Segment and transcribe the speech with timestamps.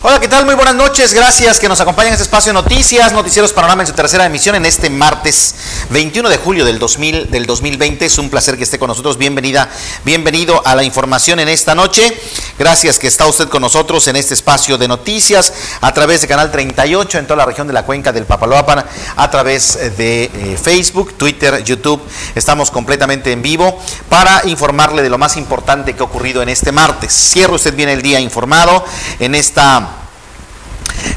[0.00, 0.44] Hola, ¿qué tal?
[0.44, 1.12] Muy buenas noches.
[1.12, 4.54] Gracias que nos acompañan en este espacio de noticias, Noticieros Panorama en su tercera emisión
[4.54, 5.56] en este martes
[5.90, 8.06] 21 de julio del, 2000, del 2020.
[8.06, 9.18] Es un placer que esté con nosotros.
[9.18, 9.68] Bienvenida,
[10.04, 12.16] bienvenido a la información en esta noche.
[12.60, 16.52] Gracias que está usted con nosotros en este espacio de noticias a través de Canal
[16.52, 18.84] 38 en toda la región de la cuenca del Papaloapan,
[19.16, 22.00] a través de eh, Facebook, Twitter, YouTube.
[22.36, 26.70] Estamos completamente en vivo para informarle de lo más importante que ha ocurrido en este
[26.70, 27.12] martes.
[27.12, 28.84] Cierre usted bien el día informado
[29.18, 29.88] en esta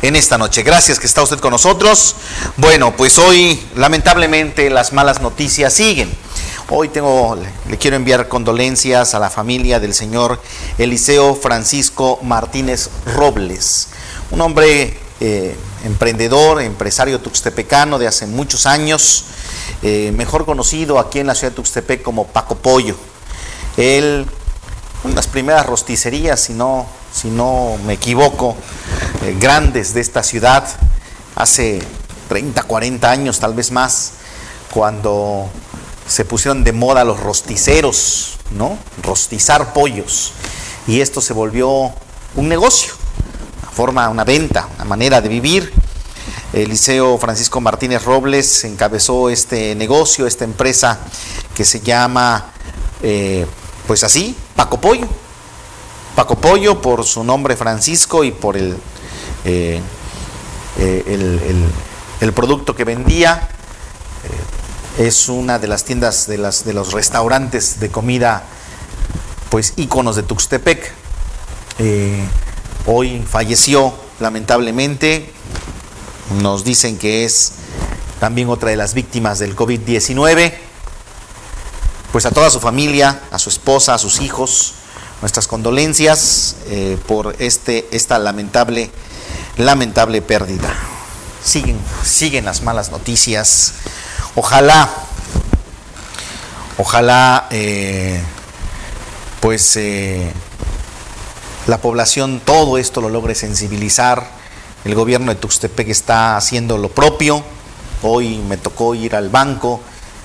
[0.02, 0.64] en esta noche.
[0.64, 2.16] Gracias que está usted con nosotros.
[2.58, 6.12] Bueno, pues hoy lamentablemente las malas noticias siguen.
[6.70, 7.38] Hoy tengo,
[7.70, 10.42] le quiero enviar condolencias a la familia del señor
[10.78, 13.90] Eliseo Francisco Martínez Robles,
[14.32, 19.26] un hombre eh, emprendedor, empresario tuxtepecano de hace muchos años,
[19.82, 22.96] eh, mejor conocido aquí en la ciudad de Tuxtepec como Paco Pollo.
[23.76, 24.26] Él,
[25.04, 28.56] una de las primeras rosticerías, si no si no me equivoco,
[29.24, 30.68] eh, grandes de esta ciudad,
[31.36, 31.82] hace
[32.30, 34.14] 30, 40 años, tal vez más,
[34.72, 35.50] cuando
[36.08, 38.78] se pusieron de moda los rosticeros, ¿no?
[39.04, 40.34] Rostizar pollos.
[40.88, 41.94] Y esto se volvió
[42.36, 42.94] un negocio,
[43.62, 45.74] una forma, una venta, una manera de vivir.
[46.54, 51.00] Eliseo Francisco Martínez Robles encabezó este negocio, esta empresa
[51.56, 52.52] que se llama,
[53.02, 53.46] eh,
[53.88, 55.08] pues así, Paco Pollo
[56.16, 58.76] Paco Pollo por su nombre Francisco y por el,
[59.46, 59.82] eh,
[60.78, 61.64] eh,
[62.20, 63.50] el, producto que vendía.
[64.98, 68.44] Eh, es una de las tiendas de, las, de los restaurantes de comida,
[69.50, 70.94] pues íconos de Tuxtepec.
[72.86, 75.32] hoy falleció lamentablemente.
[76.42, 77.54] Nos dicen que es
[78.20, 80.54] también otra de las víctimas del COVID-19.
[82.12, 84.74] Pues a toda su familia, a su esposa, a sus hijos,
[85.22, 88.90] nuestras condolencias eh, por este, esta lamentable,
[89.58, 90.74] lamentable pérdida.
[91.44, 93.74] Siguen, siguen las malas noticias.
[94.36, 94.90] Ojalá,
[96.78, 98.22] ojalá, eh,
[99.40, 100.32] pues eh,
[101.68, 104.28] la población todo esto lo logre sensibilizar.
[104.84, 107.44] El gobierno de Tuxtepec está haciendo lo propio.
[108.02, 109.80] Hoy me tocó ir al banco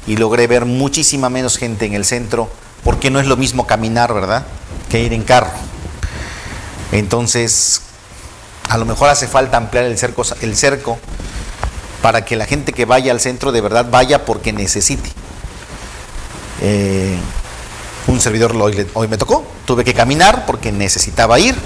[0.07, 2.49] y logré ver muchísima menos gente en el centro,
[2.87, 4.47] porque no es lo mismo caminar, ¿verdad?
[4.89, 5.51] que ir en carro.
[6.93, 7.83] Entonces,
[8.69, 10.97] a lo mejor hace falta ampliar el cerco, el cerco
[12.01, 15.11] para que la gente que vaya al centro de verdad vaya porque necesite.
[16.63, 17.19] Eh,
[18.07, 21.57] un servidor hoy, hoy me tocó, tuve que caminar porque necesitaba ir,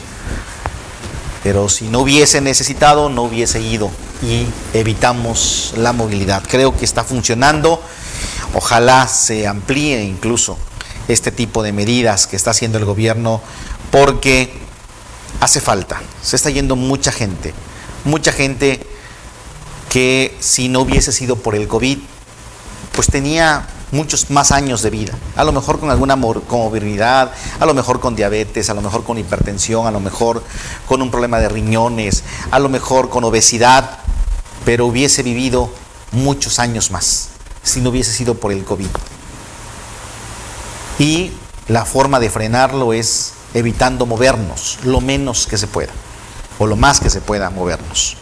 [1.42, 3.90] pero si no hubiese necesitado, no hubiese ido
[4.22, 6.42] y evitamos la movilidad.
[6.48, 7.82] Creo que está funcionando,
[8.54, 10.56] ojalá se amplíe incluso
[11.10, 13.40] este tipo de medidas que está haciendo el gobierno
[13.90, 14.52] porque
[15.40, 16.00] hace falta.
[16.22, 17.54] Se está yendo mucha gente,
[18.04, 18.80] mucha gente
[19.88, 21.98] que si no hubiese sido por el COVID,
[22.92, 26.16] pues tenía muchos más años de vida, a lo mejor con alguna
[26.46, 30.44] comorbilidad, a lo mejor con diabetes, a lo mejor con hipertensión, a lo mejor
[30.86, 32.22] con un problema de riñones,
[32.52, 33.98] a lo mejor con obesidad,
[34.64, 35.72] pero hubiese vivido
[36.12, 37.30] muchos años más
[37.62, 38.88] si no hubiese sido por el COVID
[41.00, 41.32] y
[41.66, 45.92] la forma de frenarlo es evitando movernos lo menos que se pueda
[46.58, 48.18] o lo más que se pueda movernos.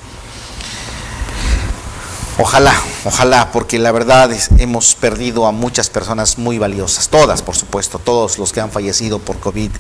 [2.39, 2.73] Ojalá,
[3.05, 7.99] ojalá, porque la verdad es, hemos perdido a muchas personas muy valiosas, todas, por supuesto,
[7.99, 9.73] todos los que han fallecido por COVID,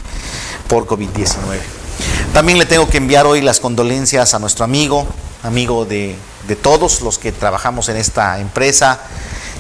[0.67, 1.61] por COVID-19.
[2.33, 5.07] También le tengo que enviar hoy las condolencias a nuestro amigo,
[5.45, 6.17] amigo de,
[6.61, 9.03] todos los que trabajamos en esta empresa,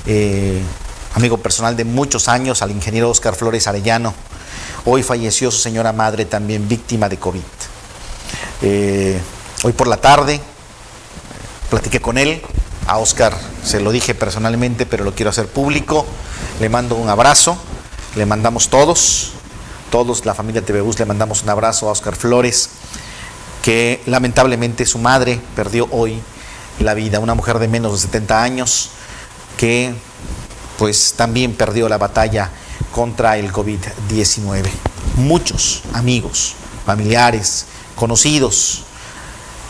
[0.05, 0.61] eh,
[1.15, 4.15] amigo personal de muchos años, al ingeniero Oscar Flores Arellano.
[4.85, 7.41] Hoy falleció su señora madre también víctima de COVID.
[8.63, 9.21] Eh,
[9.63, 10.41] hoy por la tarde
[11.71, 12.43] platiqué con él,
[12.87, 16.07] a Oscar se lo dije personalmente, pero lo quiero hacer público.
[16.61, 17.59] Le mando un abrazo,
[18.17, 19.33] le mandamos todos,
[19.91, 22.71] todos, la familia TV Bus, le mandamos un abrazo a Oscar Flores,
[23.63, 26.21] que lamentablemente su madre perdió hoy
[26.81, 28.91] la vida, una mujer de menos de 70 años
[29.57, 29.93] que
[30.79, 32.51] pues también perdió la batalla
[32.95, 34.71] contra el COVID-19.
[35.17, 36.55] Muchos amigos,
[36.87, 37.67] familiares,
[37.97, 38.85] conocidos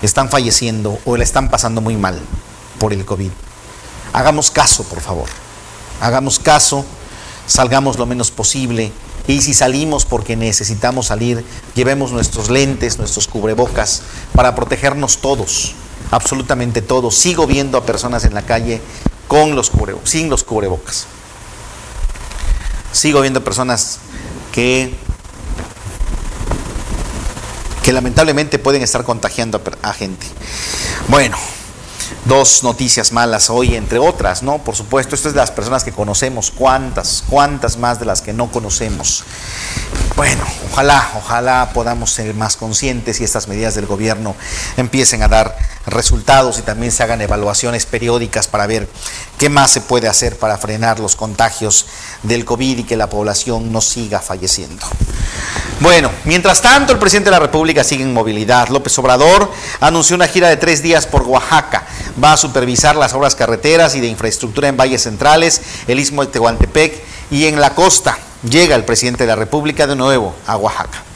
[0.02, 2.20] están falleciendo o le están pasando muy mal
[2.78, 3.30] por el COVID.
[4.12, 5.28] Hagamos caso, por favor.
[6.00, 6.84] Hagamos caso,
[7.46, 8.92] salgamos lo menos posible
[9.26, 11.44] y si salimos porque necesitamos salir,
[11.74, 14.02] llevemos nuestros lentes, nuestros cubrebocas
[14.34, 15.74] para protegernos todos,
[16.10, 17.16] absolutamente todos.
[17.16, 18.80] Sigo viendo a personas en la calle
[19.28, 21.06] con los cubrebocas, sin los cubrebocas.
[22.90, 23.98] Sigo viendo personas
[24.50, 24.92] que,
[27.84, 30.26] que lamentablemente pueden estar contagiando a gente.
[31.08, 31.36] Bueno,
[32.24, 34.58] dos noticias malas hoy, entre otras, ¿no?
[34.58, 38.32] Por supuesto, esto es de las personas que conocemos, cuántas, cuántas más de las que
[38.32, 39.24] no conocemos.
[40.16, 44.34] Bueno, ojalá, ojalá podamos ser más conscientes y estas medidas del gobierno
[44.76, 45.56] empiecen a dar
[45.90, 48.88] resultados y también se hagan evaluaciones periódicas para ver
[49.38, 51.86] qué más se puede hacer para frenar los contagios
[52.22, 54.86] del COVID y que la población no siga falleciendo.
[55.80, 58.68] Bueno, mientras tanto, el presidente de la República sigue en movilidad.
[58.68, 59.50] López Obrador
[59.80, 61.86] anunció una gira de tres días por Oaxaca.
[62.22, 66.32] Va a supervisar las obras carreteras y de infraestructura en valles centrales, el istmo de
[66.32, 67.00] Tehuantepec
[67.30, 68.18] y en la costa.
[68.42, 71.07] Llega el presidente de la República de nuevo a Oaxaca.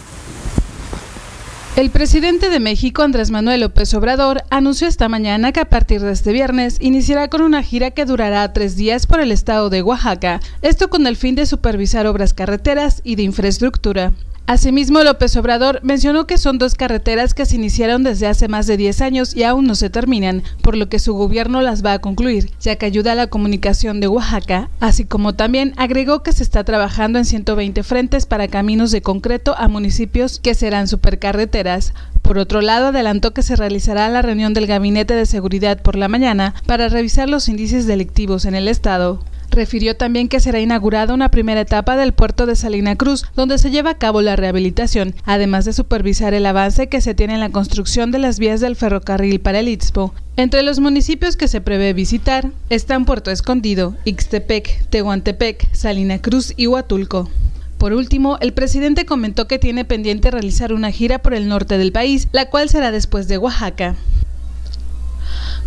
[1.74, 6.12] El presidente de México, Andrés Manuel López Obrador, anunció esta mañana que a partir de
[6.12, 10.40] este viernes iniciará con una gira que durará tres días por el estado de Oaxaca,
[10.60, 14.12] esto con el fin de supervisar obras carreteras y de infraestructura.
[14.46, 18.76] Asimismo, López Obrador mencionó que son dos carreteras que se iniciaron desde hace más de
[18.76, 22.00] 10 años y aún no se terminan, por lo que su gobierno las va a
[22.00, 26.42] concluir, ya que ayuda a la comunicación de Oaxaca, así como también agregó que se
[26.42, 31.94] está trabajando en 120 frentes para caminos de concreto a municipios que serán supercarreteras.
[32.20, 36.08] Por otro lado, adelantó que se realizará la reunión del Gabinete de Seguridad por la
[36.08, 39.20] mañana para revisar los índices delictivos en el Estado.
[39.52, 43.70] Refirió también que será inaugurada una primera etapa del puerto de Salina Cruz, donde se
[43.70, 47.50] lleva a cabo la rehabilitación, además de supervisar el avance que se tiene en la
[47.50, 50.14] construcción de las vías del ferrocarril para el Istmo.
[50.38, 56.66] Entre los municipios que se prevé visitar están Puerto Escondido, Ixtepec, Tehuantepec, Salina Cruz y
[56.66, 57.28] Huatulco.
[57.76, 61.92] Por último, el presidente comentó que tiene pendiente realizar una gira por el norte del
[61.92, 63.96] país, la cual será después de Oaxaca.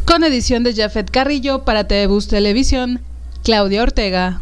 [0.05, 3.01] Con edición de Jafet Carrillo para TV Televisión,
[3.45, 4.41] Claudia Ortega.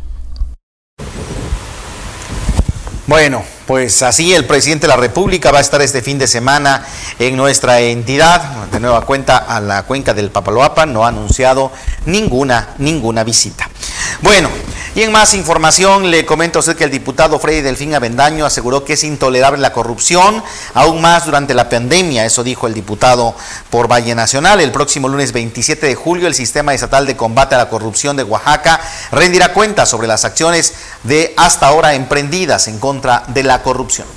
[3.06, 6.86] Bueno, pues así el presidente de la República va a estar este fin de semana
[7.20, 11.72] en nuestra entidad, de nueva cuenta a la cuenca del Papaloapa, no ha anunciado
[12.06, 13.70] ninguna, ninguna visita.
[14.22, 14.50] Bueno,
[14.96, 18.86] y en más información le comento a usted que el diputado Freddy Delfín Avendaño aseguró
[18.86, 20.44] que es intolerable la corrupción,
[20.76, 23.36] aún más durante la pandemia, eso dijo el diputado
[23.72, 24.62] por Valle Nacional.
[24.62, 28.24] El próximo lunes 27 de julio el Sistema Estatal de Combate a la Corrupción de
[28.24, 28.80] Oaxaca
[29.12, 30.74] rendirá cuenta sobre las acciones
[31.04, 34.08] de hasta ahora emprendidas en contra de la corrupción.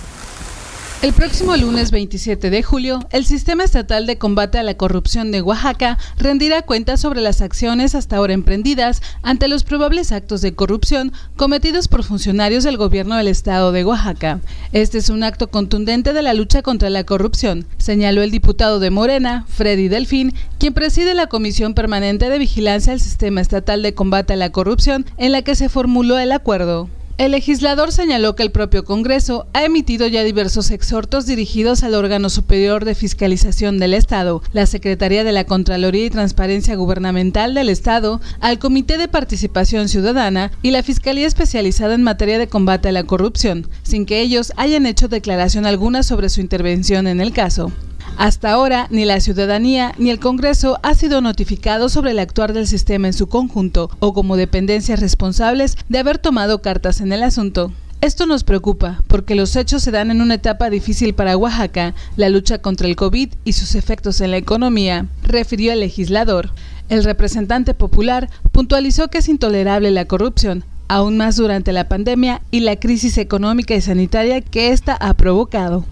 [1.02, 5.42] El próximo lunes 27 de julio, el Sistema Estatal de Combate a la Corrupción de
[5.42, 11.12] Oaxaca rendirá cuentas sobre las acciones hasta ahora emprendidas ante los probables actos de corrupción
[11.36, 14.40] cometidos por funcionarios del gobierno del estado de Oaxaca.
[14.72, 18.90] Este es un acto contundente de la lucha contra la corrupción, señaló el diputado de
[18.90, 24.32] Morena, Freddy Delfín, quien preside la Comisión Permanente de Vigilancia al Sistema Estatal de Combate
[24.32, 26.88] a la Corrupción, en la que se formuló el acuerdo.
[27.18, 32.28] El legislador señaló que el propio Congreso ha emitido ya diversos exhortos dirigidos al órgano
[32.28, 38.20] superior de fiscalización del Estado, la Secretaría de la Contraloría y Transparencia Gubernamental del Estado,
[38.40, 43.04] al Comité de Participación Ciudadana y la Fiscalía Especializada en materia de combate a la
[43.04, 47.72] corrupción, sin que ellos hayan hecho declaración alguna sobre su intervención en el caso.
[48.18, 52.66] Hasta ahora, ni la ciudadanía ni el Congreso ha sido notificado sobre el actuar del
[52.66, 57.72] sistema en su conjunto o como dependencias responsables de haber tomado cartas en el asunto.
[58.00, 62.30] Esto nos preocupa porque los hechos se dan en una etapa difícil para Oaxaca, la
[62.30, 66.50] lucha contra el COVID y sus efectos en la economía, refirió el legislador.
[66.88, 72.60] El representante popular puntualizó que es intolerable la corrupción, aún más durante la pandemia y
[72.60, 75.84] la crisis económica y sanitaria que ésta ha provocado.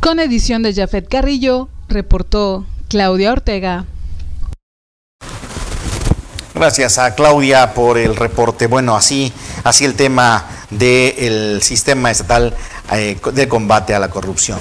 [0.00, 3.84] Con edición de Jafet Carrillo, reportó Claudia Ortega.
[6.54, 8.66] Gracias a Claudia por el reporte.
[8.66, 9.30] Bueno, así,
[9.62, 12.56] así el tema del sistema estatal
[12.92, 14.58] eh, de combate a la corrupción.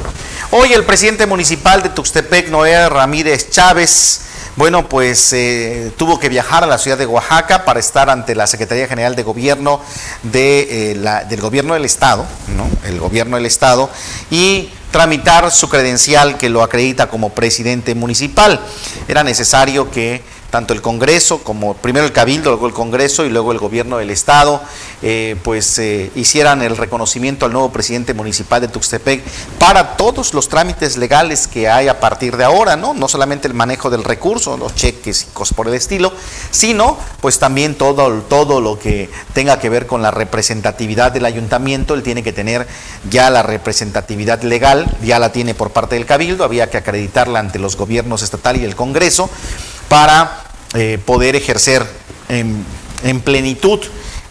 [0.51, 4.25] Hoy el presidente municipal de Tuxtepec, Noé Ramírez Chávez,
[4.57, 8.45] bueno, pues eh, tuvo que viajar a la ciudad de Oaxaca para estar ante la
[8.45, 9.79] Secretaría General de Gobierno
[10.33, 12.25] eh, del Gobierno del Estado,
[12.57, 12.67] ¿no?
[12.85, 13.89] El Gobierno del Estado,
[14.29, 18.59] y tramitar su credencial que lo acredita como presidente municipal.
[19.07, 23.51] Era necesario que tanto el Congreso como primero el Cabildo, luego el Congreso y luego
[23.51, 24.61] el Gobierno del Estado,
[25.01, 29.23] eh, pues eh, hicieran el reconocimiento al nuevo presidente municipal de Tuxtepec
[29.59, 32.93] para todos los trámites legales que hay a partir de ahora, ¿no?
[32.93, 36.11] No solamente el manejo del recurso, los cheques y cosas por el estilo,
[36.51, 41.93] sino pues también todo, todo lo que tenga que ver con la representatividad del ayuntamiento,
[41.93, 42.67] él tiene que tener
[43.09, 47.59] ya la representatividad legal, ya la tiene por parte del Cabildo, había que acreditarla ante
[47.59, 49.29] los gobiernos estatal y el Congreso
[49.89, 50.43] para
[50.75, 51.85] eh, poder ejercer
[52.29, 52.63] en,
[53.21, 53.79] plenitud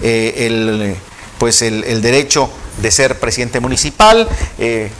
[0.00, 0.96] eh, el,
[1.38, 2.48] pues el, derecho
[2.80, 4.28] de ser presidente municipal.
[4.58, 4.90] Eh,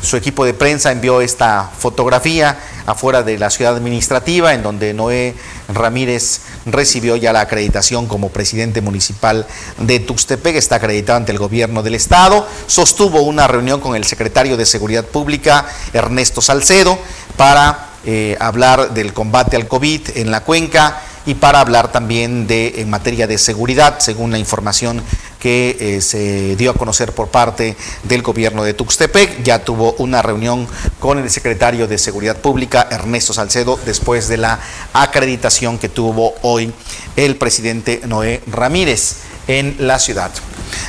[0.00, 5.34] su equipo de prensa envió esta fotografía afuera de la ciudad administrativa, en donde Noé
[5.68, 9.46] Ramírez recibió ya la acreditación como presidente municipal
[9.78, 14.56] de Tuxtepec, está acreditado ante el gobierno del estado, sostuvo una reunión con el secretario
[14.56, 16.96] de Seguridad Pública, Ernesto Salcedo,
[17.36, 22.80] para eh, hablar del combate al COVID en la cuenca y para hablar también de
[22.80, 25.02] en materia de seguridad, según la información
[25.38, 29.42] que eh, se dio a conocer por parte del gobierno de Tuxtepec.
[29.42, 30.66] Ya tuvo una reunión
[30.98, 34.58] con el secretario de Seguridad Pública, Ernesto Salcedo, después de la
[34.94, 36.72] acreditación que tuvo hoy
[37.16, 39.16] el presidente Noé Ramírez
[39.48, 40.30] en la ciudad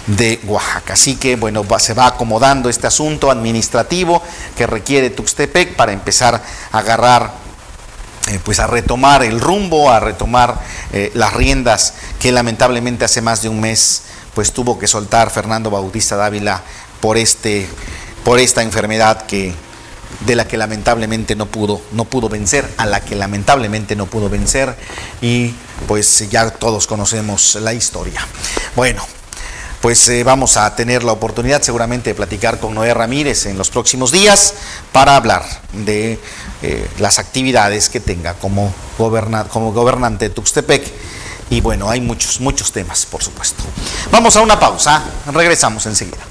[0.08, 0.93] de Oaxaca.
[0.93, 4.22] Así que, bueno, se va acomodando este asunto administrativo
[4.55, 6.41] que requiere Tuxtepec para empezar
[6.72, 7.31] a agarrar
[8.29, 10.60] eh, pues a retomar el rumbo, a retomar
[10.93, 14.03] eh, las riendas que lamentablemente hace más de un mes
[14.36, 16.62] pues tuvo que soltar Fernando Bautista Dávila
[17.01, 17.67] por este
[18.24, 19.55] por esta enfermedad que
[20.25, 24.29] de la que lamentablemente no pudo no pudo vencer, a la que lamentablemente no pudo
[24.29, 24.75] vencer
[25.22, 25.53] y
[25.88, 28.27] pues ya todos conocemos la historia.
[28.75, 29.03] Bueno,
[29.81, 33.69] pues eh, vamos a tener la oportunidad seguramente de platicar con Noé Ramírez en los
[33.69, 34.53] próximos días
[34.91, 35.43] para hablar
[35.74, 36.19] de
[36.62, 40.83] eh, las actividades que tenga como, como gobernante de Tuxtepec.
[41.50, 43.63] Y bueno, hay muchos, muchos temas, por supuesto.
[44.12, 46.28] Vamos a una pausa, regresamos enseguida.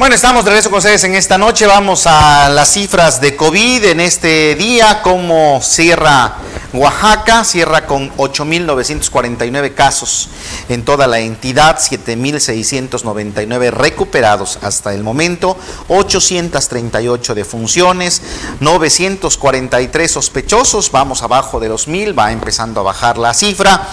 [0.00, 1.66] Bueno, estamos de regreso con ustedes en esta noche.
[1.66, 6.36] Vamos a las cifras de COVID en este día, cómo cierra
[6.72, 10.30] Oaxaca, cierra con 8.949 casos
[10.70, 18.22] en toda la entidad, 7.699 recuperados hasta el momento, 838 defunciones,
[18.60, 23.86] 943 sospechosos, vamos abajo de los 1.000, va empezando a bajar la cifra.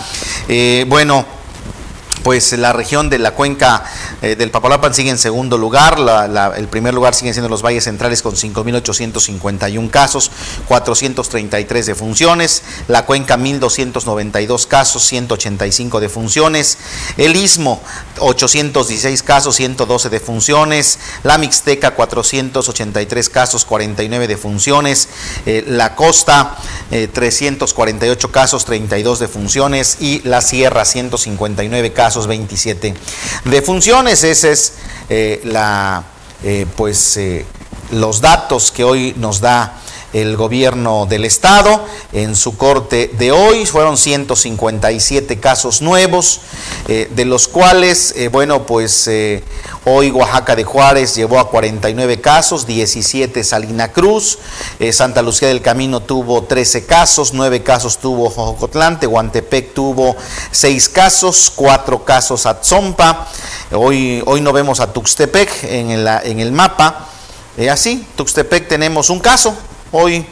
[0.47, 1.25] Eh, bueno,
[2.27, 3.85] pues la región de la cuenca
[4.21, 5.97] eh, del Papalapan sigue en segundo lugar,
[6.57, 10.29] el primer lugar siguen siendo los valles centrales con 5.851 casos,
[10.67, 16.77] 433 defunciones, la cuenca 1.292 casos, 185 defunciones,
[17.15, 17.81] el istmo
[18.19, 25.07] 816 casos, 112 defunciones, la Mixteca 483 casos, 49 defunciones,
[25.45, 26.57] eh, la costa
[26.89, 32.95] 348 eh, casos, 32 defunciones y la sierra 159 casos 27
[33.45, 34.23] de funciones.
[34.23, 34.73] Ese es
[35.09, 36.03] eh, la,
[36.43, 37.45] eh, pues, eh,
[37.91, 39.81] los datos que hoy nos da
[40.21, 41.85] el gobierno del estado.
[42.11, 46.39] En su corte de hoy fueron 157 casos nuevos,
[46.87, 49.43] eh, de los cuales, eh, bueno, pues eh,
[49.85, 54.39] hoy Oaxaca de Juárez llevó a 49 casos, 17 Salina Cruz,
[54.91, 60.15] Santa Lucía del Camino tuvo 13 casos, 9 casos tuvo Jojocotlán, Tehuantepec tuvo
[60.51, 63.27] 6 casos, 4 casos Atzompa,
[63.71, 67.09] hoy, hoy no vemos a Tuxtepec en en el mapa.
[67.71, 69.55] así, Tuxtepec tenemos un caso,
[69.91, 70.25] Hoy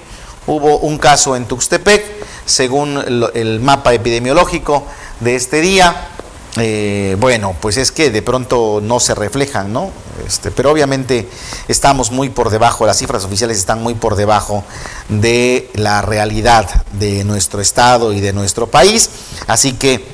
[0.47, 2.03] hubo un caso en Tuxtepec,
[2.45, 4.83] según el mapa epidemiológico
[5.21, 6.09] de este día.
[6.57, 9.91] Eh, bueno, pues es que de pronto no se reflejan, ¿no?
[10.25, 11.27] Este, pero obviamente
[11.67, 14.63] estamos muy por debajo, las cifras oficiales están muy por debajo
[15.09, 19.09] de la realidad de nuestro estado y de nuestro país.
[19.47, 20.05] Así que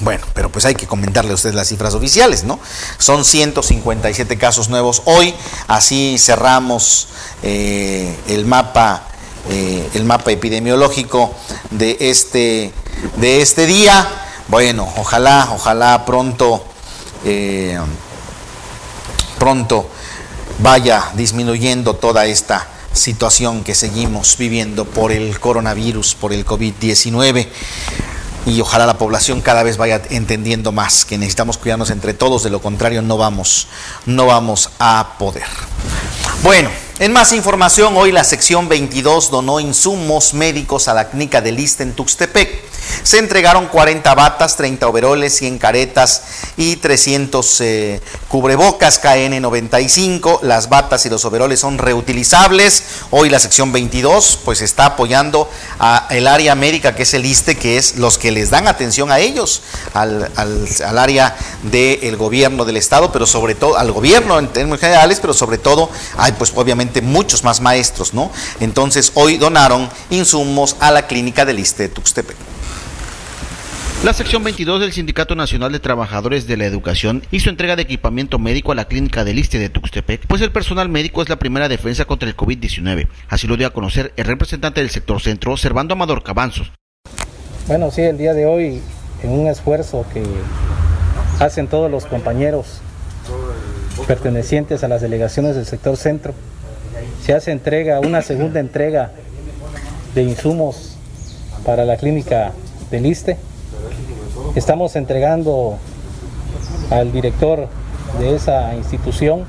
[0.00, 2.58] bueno, pero pues hay que comentarle a ustedes las cifras oficiales, ¿no?
[2.98, 5.34] Son 157 casos nuevos hoy,
[5.68, 7.08] así cerramos
[7.42, 9.04] eh, el mapa,
[9.48, 11.34] eh, el mapa epidemiológico
[11.70, 12.72] de este,
[13.16, 14.08] de este día.
[14.48, 16.64] Bueno, ojalá, ojalá pronto,
[17.24, 17.78] eh,
[19.38, 19.88] pronto
[20.58, 27.48] vaya disminuyendo toda esta situación que seguimos viviendo por el coronavirus, por el COVID-19
[28.46, 32.50] y ojalá la población cada vez vaya entendiendo más que necesitamos cuidarnos entre todos, de
[32.50, 33.68] lo contrario no vamos,
[34.06, 35.46] no vamos a poder.
[36.42, 41.52] Bueno, en más información, hoy la sección 22 donó insumos médicos a la clínica de
[41.52, 42.72] Lista en Tuxtepec.
[43.02, 46.22] Se entregaron 40 batas, 30 overoles, 100 caretas
[46.56, 50.42] y 300 eh, cubrebocas KN95.
[50.42, 52.84] Las batas y los overoles son reutilizables.
[53.10, 57.56] Hoy la sección 22 pues está apoyando a el área médica que es el ISTE,
[57.56, 59.62] que es los que les dan atención a ellos,
[59.94, 60.30] al,
[60.98, 65.58] área del gobierno del estado, pero sobre todo al gobierno en términos generales, pero sobre
[65.58, 65.90] todo
[66.32, 68.30] hay pues obviamente muchos más maestros, ¿no?
[68.60, 72.36] Entonces hoy donaron insumos a la clínica del ISTE de Tuxtepec.
[74.04, 78.40] La sección 22 del Sindicato Nacional de Trabajadores de la Educación hizo entrega de equipamiento
[78.40, 81.68] médico a la clínica del ISTE de Tuxtepec, pues el personal médico es la primera
[81.68, 83.06] defensa contra el COVID-19.
[83.28, 86.72] Así lo dio a conocer el representante del sector centro, Servando Amador Cabanzos.
[87.68, 88.82] Bueno, sí, el día de hoy,
[89.22, 90.24] en un esfuerzo que
[91.38, 92.80] hacen todos los compañeros
[94.06, 96.34] pertenecientes a las delegaciones del sector centro.
[97.24, 99.12] Se hace entrega, una segunda entrega
[100.14, 100.96] de insumos
[101.64, 102.52] para la clínica
[102.90, 103.36] del ISTE.
[104.54, 105.78] Estamos entregando
[106.90, 107.68] al director
[108.18, 109.44] de esa institución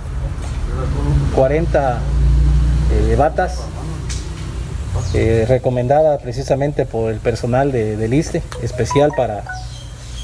[1.36, 2.00] 40
[2.92, 3.62] eh, batas
[5.14, 9.44] eh, recomendada precisamente por el personal de, del ISTE, especial para,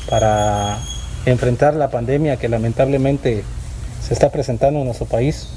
[0.09, 0.77] para
[1.25, 3.43] enfrentar la pandemia que lamentablemente
[4.05, 5.47] se está presentando en nuestro país.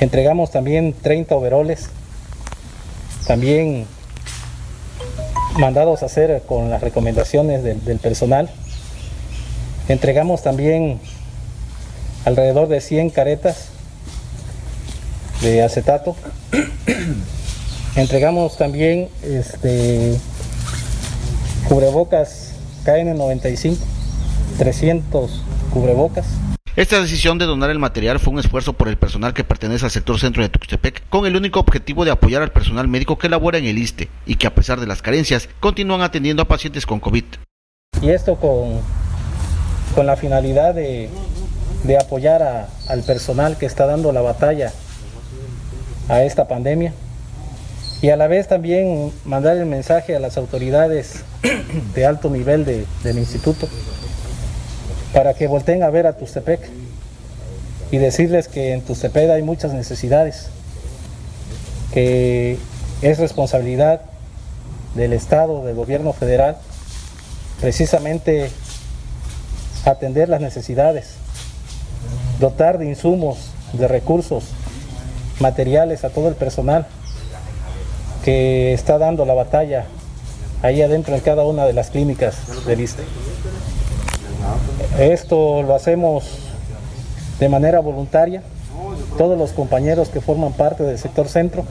[0.00, 1.88] Entregamos también 30 overoles,
[3.26, 3.86] también
[5.58, 8.48] mandados a hacer con las recomendaciones del, personal.
[9.88, 11.00] Entregamos también
[12.24, 13.68] alrededor de 100 caretas
[15.42, 16.14] de acetato.
[17.96, 20.16] Entregamos también este,
[21.68, 22.52] cubrebocas
[22.84, 23.76] KN95,
[24.58, 26.26] 300 cubrebocas.
[26.78, 29.90] Esta decisión de donar el material fue un esfuerzo por el personal que pertenece al
[29.90, 33.58] sector centro de Tuxtepec, con el único objetivo de apoyar al personal médico que labora
[33.58, 37.00] en el ISTE y que a pesar de las carencias continúan atendiendo a pacientes con
[37.00, 37.24] COVID.
[38.00, 38.80] Y esto con,
[39.96, 41.10] con la finalidad de,
[41.82, 44.70] de apoyar al personal que está dando la batalla
[46.08, 46.92] a esta pandemia
[48.02, 51.24] y a la vez también mandar el mensaje a las autoridades
[51.96, 53.68] de alto nivel de, del instituto
[55.12, 56.60] para que volteen a ver a Tustepec
[57.90, 60.48] y decirles que en Tustepec hay muchas necesidades,
[61.92, 62.58] que
[63.02, 64.02] es responsabilidad
[64.94, 66.58] del Estado, del gobierno federal,
[67.60, 68.50] precisamente
[69.84, 71.14] atender las necesidades,
[72.40, 74.44] dotar de insumos, de recursos,
[75.40, 76.86] materiales a todo el personal
[78.24, 79.86] que está dando la batalla
[80.62, 83.04] ahí adentro en cada una de las clínicas del ISTE.
[84.96, 86.24] Esto lo hacemos
[87.38, 88.42] de manera voluntaria,
[89.16, 91.64] todos los compañeros que forman parte del sector centro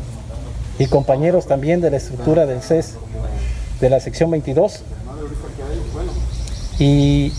[0.80, 2.95] y compañeros también de la estructura del CES
[3.82, 4.82] de la sección 22
[6.80, 7.34] y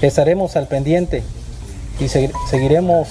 [0.00, 1.22] estaremos al pendiente
[1.98, 3.08] y seguiremos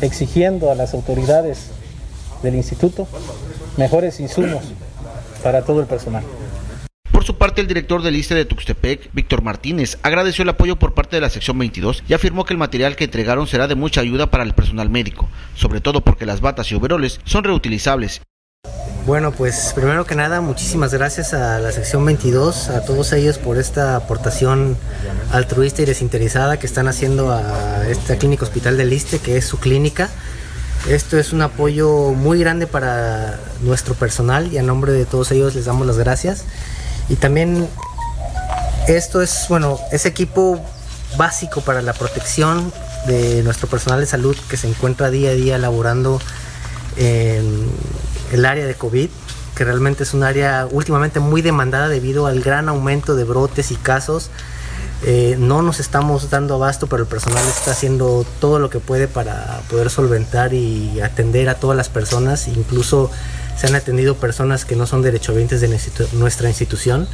[0.00, 1.68] exigiendo a las autoridades
[2.42, 3.06] del instituto
[3.76, 4.64] mejores insumos
[5.42, 6.24] para todo el personal.
[7.24, 10.92] Por su parte, el director del ISTE de Tuxtepec, Víctor Martínez, agradeció el apoyo por
[10.92, 14.02] parte de la sección 22 y afirmó que el material que entregaron será de mucha
[14.02, 18.20] ayuda para el personal médico, sobre todo porque las batas y overoles son reutilizables.
[19.06, 23.56] Bueno, pues primero que nada, muchísimas gracias a la sección 22, a todos ellos por
[23.56, 24.76] esta aportación
[25.32, 29.58] altruista y desinteresada que están haciendo a esta clínica hospital del ISTE, que es su
[29.58, 30.10] clínica.
[30.90, 35.54] Esto es un apoyo muy grande para nuestro personal y a nombre de todos ellos
[35.54, 36.44] les damos las gracias.
[37.08, 37.68] Y también
[38.88, 40.60] esto es, bueno, es equipo
[41.16, 42.72] básico para la protección
[43.06, 46.20] de nuestro personal de salud que se encuentra día a día laborando
[46.96, 47.68] en
[48.32, 49.10] el área de COVID,
[49.54, 53.76] que realmente es un área últimamente muy demandada debido al gran aumento de brotes y
[53.76, 54.30] casos
[55.06, 59.06] eh, no nos estamos dando abasto, pero el personal está haciendo todo lo que puede
[59.06, 62.48] para poder solventar y atender a todas las personas.
[62.48, 63.10] Incluso
[63.56, 65.78] se han atendido personas que no son derechohabientes de
[66.14, 67.08] nuestra institución.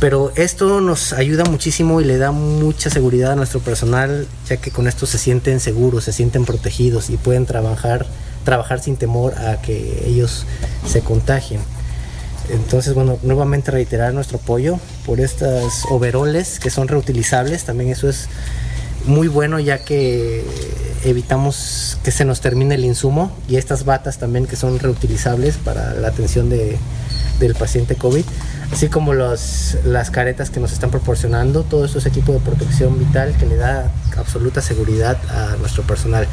[0.00, 4.70] Pero esto nos ayuda muchísimo y le da mucha seguridad a nuestro personal, ya que
[4.70, 8.06] con esto se sienten seguros, se sienten protegidos y pueden trabajar,
[8.44, 10.46] trabajar sin temor a que ellos
[10.86, 11.60] se contagien.
[12.50, 17.64] Entonces, bueno, nuevamente reiterar nuestro apoyo por estas overoles que son reutilizables.
[17.64, 18.28] También eso es
[19.06, 20.44] muy bueno ya que
[21.04, 25.94] evitamos que se nos termine el insumo y estas batas también que son reutilizables para
[25.94, 26.78] la atención de,
[27.38, 28.24] del paciente COVID,
[28.72, 33.36] así como las caretas que nos están proporcionando, todo esto es equipo de protección vital
[33.36, 36.26] que le da absoluta seguridad a nuestro personal.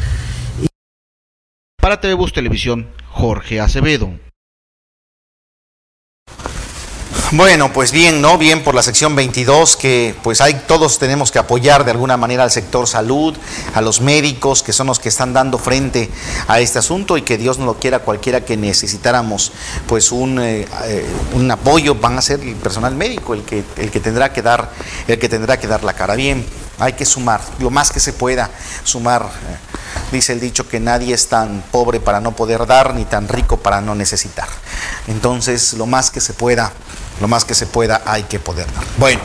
[0.61, 0.67] Y...
[1.81, 4.11] Para TV Bus Televisión, Jorge Acevedo.
[7.33, 8.37] Bueno, pues bien, ¿no?
[8.37, 12.43] Bien por la sección 22 que pues hay todos tenemos que apoyar de alguna manera
[12.43, 13.33] al sector salud,
[13.73, 16.09] a los médicos que son los que están dando frente
[16.49, 19.53] a este asunto y que Dios no lo quiera cualquiera que necesitáramos
[19.87, 21.07] pues un, eh, eh,
[21.49, 24.69] apoyo van a ser el personal médico el que el que tendrá que dar
[25.07, 26.45] el que tendrá que dar la cara bien.
[26.79, 28.49] Hay que sumar lo más que se pueda
[28.83, 29.29] sumar.
[30.11, 33.57] Dice el dicho que nadie es tan pobre para no poder dar ni tan rico
[33.57, 34.47] para no necesitar.
[35.07, 36.73] Entonces, lo más que se pueda
[37.21, 38.83] lo más que se pueda hay que poder dar.
[38.97, 39.21] Bueno,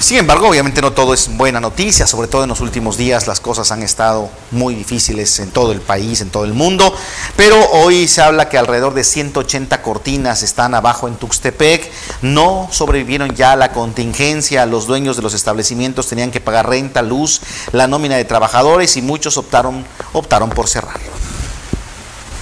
[0.00, 3.40] sin embargo, obviamente no todo es buena noticia, sobre todo en los últimos días las
[3.40, 6.94] cosas han estado muy difíciles en todo el país, en todo el mundo.
[7.36, 11.90] Pero hoy se habla que alrededor de 180 cortinas están abajo en Tuxtepec.
[12.22, 14.66] No sobrevivieron ya a la contingencia.
[14.66, 17.40] Los dueños de los establecimientos tenían que pagar renta, luz,
[17.72, 21.00] la nómina de trabajadores y muchos optaron, optaron por cerrar.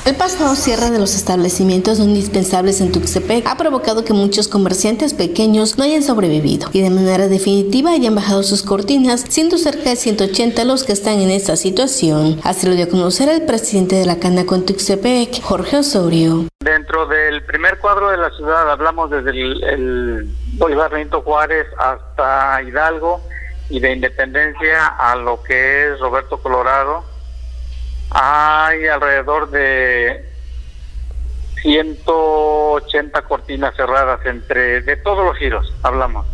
[0.04, 5.78] El pasado cierre de los establecimientos indispensables en Tuxtepec ha provocado que muchos comerciantes pequeños
[5.78, 10.64] no hayan sobrevivido y de manera definitiva hayan bajado sus cortinas, siendo cerca de 180
[10.64, 12.40] los que están en esta situación.
[12.42, 16.48] Así lo dio a conocer el presidente de la con Tuxtepec, Jorge Osorio.
[16.58, 22.60] Dentro del primer cuadro de la ciudad hablamos desde el, el Bolívar Benito Juárez hasta
[22.60, 23.20] Hidalgo
[23.70, 27.11] y de Independencia a lo que es Roberto Colorado
[28.14, 30.28] hay alrededor de
[31.62, 36.26] 180 cortinas cerradas entre de todos los giros, hablamos.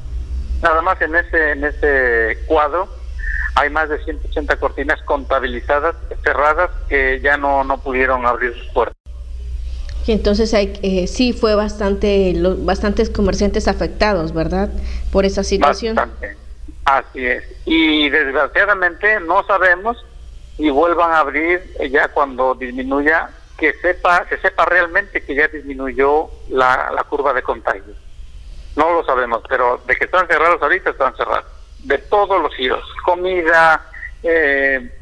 [0.63, 2.89] Nada más en ese en ese cuadro
[3.55, 8.97] hay más de 180 cortinas contabilizadas cerradas que ya no no pudieron abrir sus puertas.
[10.07, 14.71] Y entonces hay, eh, sí fue bastante los bastantes comerciantes afectados, ¿verdad?
[15.13, 15.97] Por esa situación.
[15.97, 16.35] Bastante.
[16.87, 17.45] Así es.
[17.67, 20.03] Y desgraciadamente no sabemos
[20.59, 26.29] y vuelvan a abrir ya cuando disminuya, que sepa, se sepa realmente que ya disminuyó
[26.51, 27.95] la, la curva de contagio.
[28.77, 31.47] No lo sabemos, pero de que están cerrados ahorita están cerrados.
[31.81, 33.85] De todos los giros, comida,
[34.23, 34.93] eh,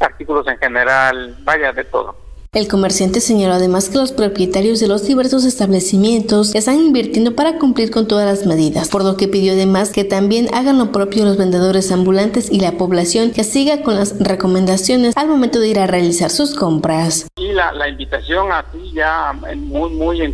[0.00, 2.23] artículos en general, vaya de todo.
[2.54, 7.90] El comerciante señaló además que los propietarios de los diversos establecimientos están invirtiendo para cumplir
[7.90, 11.36] con todas las medidas, por lo que pidió además que también hagan lo propio los
[11.36, 15.88] vendedores ambulantes y la población que siga con las recomendaciones al momento de ir a
[15.88, 17.26] realizar sus compras.
[17.34, 20.32] Y la, invitación ti ya muy, muy en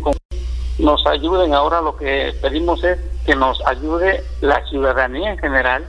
[0.77, 5.85] nos ayuden ahora lo que pedimos es que nos ayude la ciudadanía en general,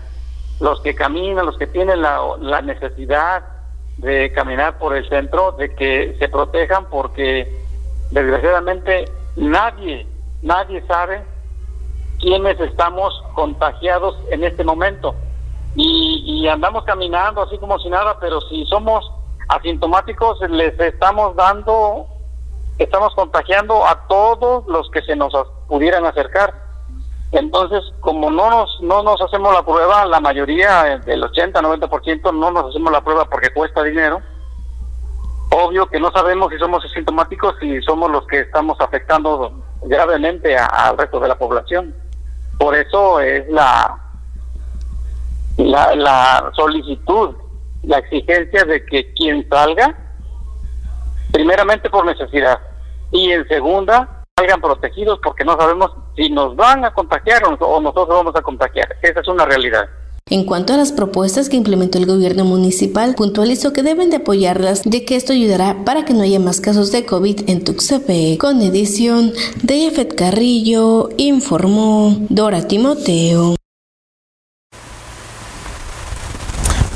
[0.61, 3.43] los que caminan, los que tienen la, la necesidad
[4.03, 7.49] de caminar por el centro, de que se protejan porque
[8.11, 9.05] desgraciadamente
[9.37, 10.07] nadie,
[10.43, 11.23] nadie sabe
[12.19, 15.15] quiénes estamos contagiados en este momento.
[15.77, 19.11] Y, y andamos caminando así como si nada, pero si somos
[19.49, 22.07] asintomáticos les estamos dando,
[22.79, 25.33] estamos contagiando a todos los que se nos
[25.69, 26.55] pudieran acercar.
[27.33, 32.67] Entonces, como no nos, no nos hacemos la prueba, la mayoría del 80-90% no nos
[32.67, 34.21] hacemos la prueba porque cuesta dinero.
[35.51, 39.51] Obvio que no sabemos si somos asintomáticos y somos los que estamos afectando
[39.83, 41.95] gravemente al resto de la población.
[42.59, 43.99] Por eso es la,
[45.57, 47.35] la, la solicitud,
[47.83, 49.97] la exigencia de que quien salga,
[51.33, 52.61] primeramente por necesidad
[53.11, 58.09] y en segunda, salgan protegidos porque no sabemos si nos van a contagiar o nosotros
[58.09, 58.97] vamos a contagiar.
[59.03, 59.85] Esa es una realidad.
[60.31, 64.83] En cuanto a las propuestas que implementó el gobierno municipal, puntualizó que deben de apoyarlas,
[64.85, 68.41] de que esto ayudará para que no haya más casos de COVID en Tuxtepec.
[68.41, 73.57] Con edición de Efet Carrillo, informó Dora Timoteo.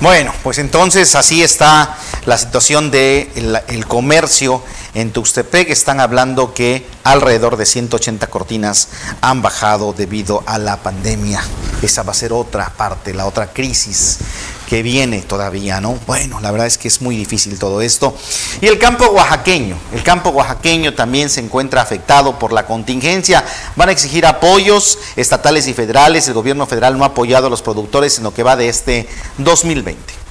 [0.01, 5.71] Bueno, pues entonces así está la situación del de el comercio en Tuxtepec.
[5.71, 8.89] Están hablando que alrededor de 180 cortinas
[9.23, 11.43] han bajado debido a la pandemia.
[11.81, 14.19] Esa va a ser otra parte, la otra crisis
[14.67, 15.99] que viene todavía, ¿no?
[16.07, 18.17] Bueno, la verdad es que es muy difícil todo esto.
[18.61, 23.45] Y el campo oaxaqueño, el campo oaxaqueño también se encuentra afectado por la contingencia.
[23.77, 26.27] Van a exigir apoyos estatales y federales.
[26.29, 29.09] El gobierno federal no ha apoyado a los productores en lo que va de este
[29.39, 30.26] 2020.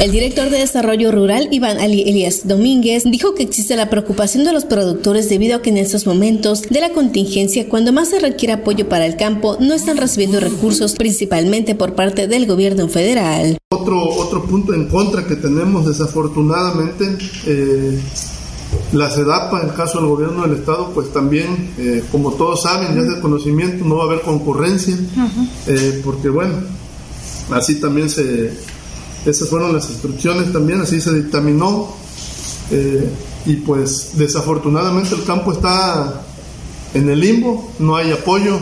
[0.00, 4.52] El director de Desarrollo Rural, Iván Ali Elias Domínguez, dijo que existe la preocupación de
[4.54, 8.54] los productores debido a que en estos momentos de la contingencia, cuando más se requiere
[8.54, 13.58] apoyo para el campo, no están recibiendo recursos, principalmente por parte del gobierno federal.
[13.68, 18.00] Otro, otro punto en contra que tenemos, desafortunadamente, eh,
[18.94, 22.94] la SEDAPA, en el caso del gobierno del Estado, pues también, eh, como todos saben,
[22.94, 24.96] ya es de conocimiento, no va a haber concurrencia,
[25.66, 26.54] eh, porque bueno,
[27.50, 28.50] así también se
[29.26, 31.88] esas fueron las instrucciones también, así se dictaminó.
[32.70, 33.10] Eh,
[33.46, 36.22] y pues desafortunadamente el campo está
[36.94, 38.58] en el limbo, no hay apoyo.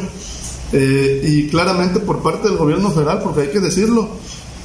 [0.73, 4.09] Eh, y claramente por parte del gobierno federal, porque hay que decirlo,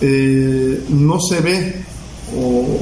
[0.02, 1.86] eh, no se ve
[2.36, 2.80] o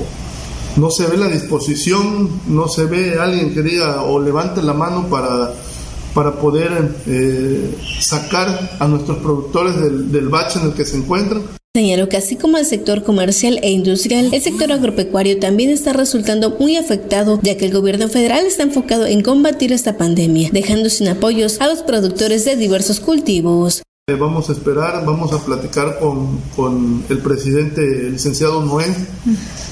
[0.78, 5.08] no se ve la disposición, no se ve alguien que diga o levante la mano
[5.08, 5.54] para,
[6.16, 6.96] para poder
[8.00, 11.44] sacar a nuestros productores del, del bache en el que se encuentran.
[11.74, 16.58] Señaló que así como el sector comercial e industrial, el sector agropecuario también está resultando
[16.60, 21.08] muy afectado, ya que el gobierno federal está enfocado en combatir esta pandemia, dejando sin
[21.08, 23.84] apoyos a los productores de diversos cultivos.
[24.20, 28.94] Vamos a esperar, vamos a platicar con, con el presidente, el licenciado Noé.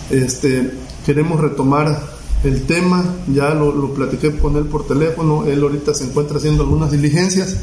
[0.09, 0.71] Este,
[1.05, 2.01] queremos retomar
[2.45, 6.63] el tema, ya lo, lo, platiqué con él por teléfono, él ahorita se encuentra haciendo
[6.63, 7.57] algunas diligencias.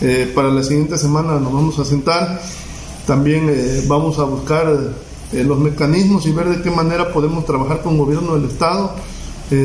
[0.00, 2.42] Eh, para la siguiente semana nos vamos a sentar,
[3.06, 4.66] también eh, vamos a buscar
[5.32, 8.92] eh, los mecanismos y ver de qué manera podemos trabajar con el gobierno del Estado.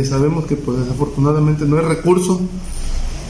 [0.08, 2.39] sabemos que pues desafortunadamente no hay recurso,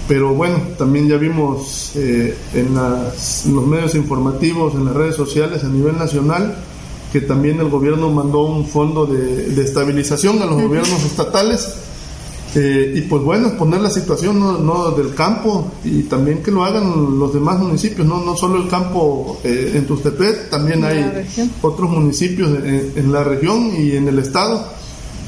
[0.08, 5.69] pero bueno, también ya vimos en, en los medios informativos, en las redes sociales a
[5.69, 6.58] nivel nacional,
[7.12, 11.76] que también el gobierno mandó un fondo de, estabilización a los gobiernos estatales.
[12.54, 17.18] Eh, y pues bueno, poner la situación no, del campo y también que lo hagan
[17.18, 21.26] los demás municipios, no, no solo el campo eh, en Tustepet, también hay
[21.62, 24.66] otros municipios en, la región y en el estado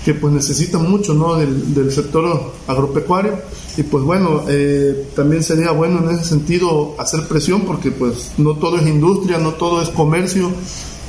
[0.04, 1.36] que pues necesitan mucho ¿no?
[1.36, 3.40] del, del sector agropecuario.
[3.78, 8.56] Y pues bueno, eh, también sería bueno en ese sentido hacer presión porque pues no
[8.56, 10.52] todo es industria, no todo es comercio,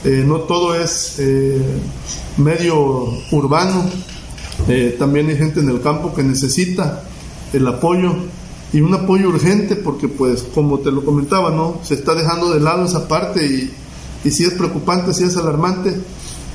[0.05, 1.21] no todo es
[2.37, 3.85] medio urbano,
[4.69, 7.03] eh, también hay gente en el campo que necesita
[7.53, 8.15] el apoyo
[8.73, 11.81] y un apoyo urgente porque pues como te lo comentaba, ¿no?
[11.83, 13.71] Se está dejando de lado esa parte y,
[14.25, 15.95] y sí es preocupante, sí es alarmante.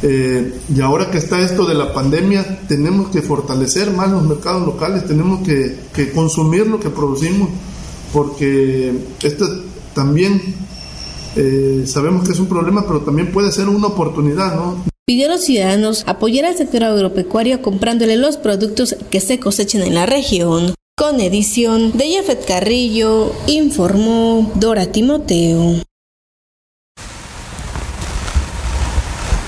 [0.01, 5.05] y ahora que está esto de la pandemia, tenemos que fortalecer más los mercados locales,
[5.05, 7.49] tenemos que, que consumir lo que producimos,
[8.13, 9.45] porque esto
[9.93, 10.41] también
[11.35, 14.83] eh, sabemos que es un problema, pero también puede ser una oportunidad, ¿no?
[15.09, 19.95] Pidió a los ciudadanos apoyar al sector agropecuario comprándole los productos que se cosechen en
[19.95, 20.75] la región.
[20.95, 25.81] Con edición de Jafet Carrillo, informó Dora Timoteo.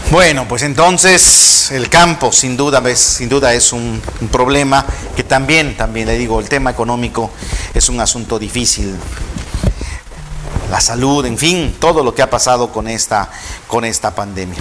[0.10, 4.84] Bueno, pues entonces el campo sin duda, sin duda es un, problema
[5.15, 7.30] que también, también le digo, el tema económico
[7.76, 8.95] es un asunto difícil
[10.71, 13.29] la salud, en fin, todo lo que ha pasado con esta,
[13.67, 14.57] con esta pandemia.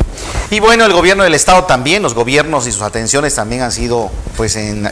[0.50, 4.10] Y bueno, el gobierno del estado también, los gobiernos y sus atenciones también han sido
[4.36, 4.90] pues en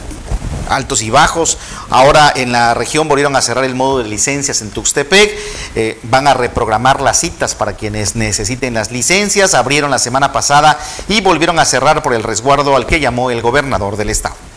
[0.69, 1.57] altos y bajos.
[1.89, 5.37] Ahora en la región volvieron a cerrar el modo de licencias en Tuxtepec.
[5.75, 9.55] Eh, van a reprogramar las citas para quienes necesiten las licencias.
[9.55, 10.79] Abrieron la semana pasada
[11.09, 14.48] y volvieron a cerrar por el resguardo al que llamó el gobernador del estado.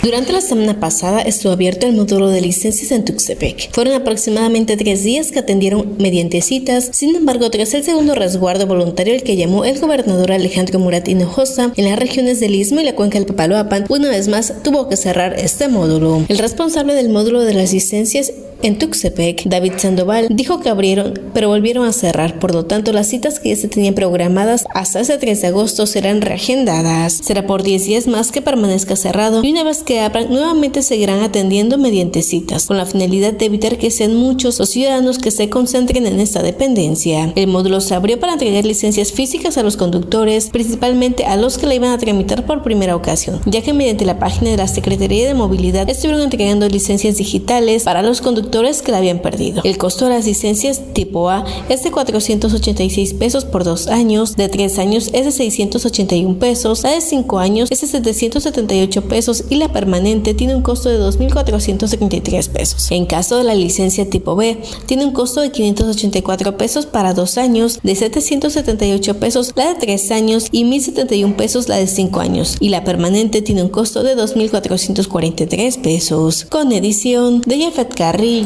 [0.00, 3.72] Durante la semana pasada estuvo abierto el módulo de licencias en Tuxtepec.
[3.72, 6.90] Fueron aproximadamente tres días que atendieron mediante citas.
[6.92, 11.72] Sin embargo, tras el segundo resguardo voluntario el que llamó el gobernador Alejandro Murat Hinojosa
[11.76, 14.96] en las regiones del Istmo y la cuenca del Papaloapan, una vez más tuvo que
[14.96, 16.24] cerrar este módulo.
[16.28, 18.32] El responsable del módulo de las licencias
[18.62, 22.38] en Tuxtepec, David Sandoval, dijo que abrieron, pero volvieron a cerrar.
[22.38, 25.86] Por lo tanto, las citas que ya se tenían programadas hasta ese 3 de agosto
[25.86, 27.20] serán reagendadas.
[27.22, 31.20] Será por 10 días más que permanezca cerrado y una vez que abran, nuevamente seguirán
[31.20, 35.48] atendiendo mediante citas, con la finalidad de evitar que sean muchos los ciudadanos que se
[35.48, 37.32] concentren en esta dependencia.
[37.36, 41.66] El módulo se abrió para entregar licencias físicas a los conductores, principalmente a los que
[41.66, 45.28] la iban a tramitar por primera ocasión, ya que mediante la página de la Secretaría
[45.28, 49.62] de Movilidad estuvieron entregando licencias digitales para los conductores que la habían perdido.
[49.64, 54.48] El costo de las licencias tipo A es de 486 pesos por dos años, de
[54.48, 59.56] tres años es de 681 pesos, la de cinco años es de 778 pesos y
[59.56, 62.90] la permanente tiene un costo de 2.433 pesos.
[62.90, 67.38] En caso de la licencia tipo B, tiene un costo de 584 pesos para dos
[67.38, 72.56] años, de 778 pesos la de tres años y 1.071 pesos la de cinco años
[72.60, 76.46] y la permanente tiene un costo de 2.443 pesos.
[76.48, 78.37] Con edición de Jeffet Carrillo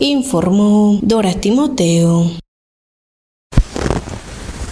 [0.00, 2.30] informó Dora Timoteo.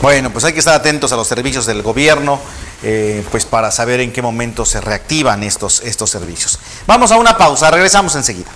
[0.03, 2.39] Bueno, pues hay que estar atentos a los servicios del gobierno,
[2.83, 6.59] eh, pues para saber en qué momento se reactivan estos, estos servicios.
[6.87, 8.51] Vamos a una pausa, regresamos enseguida.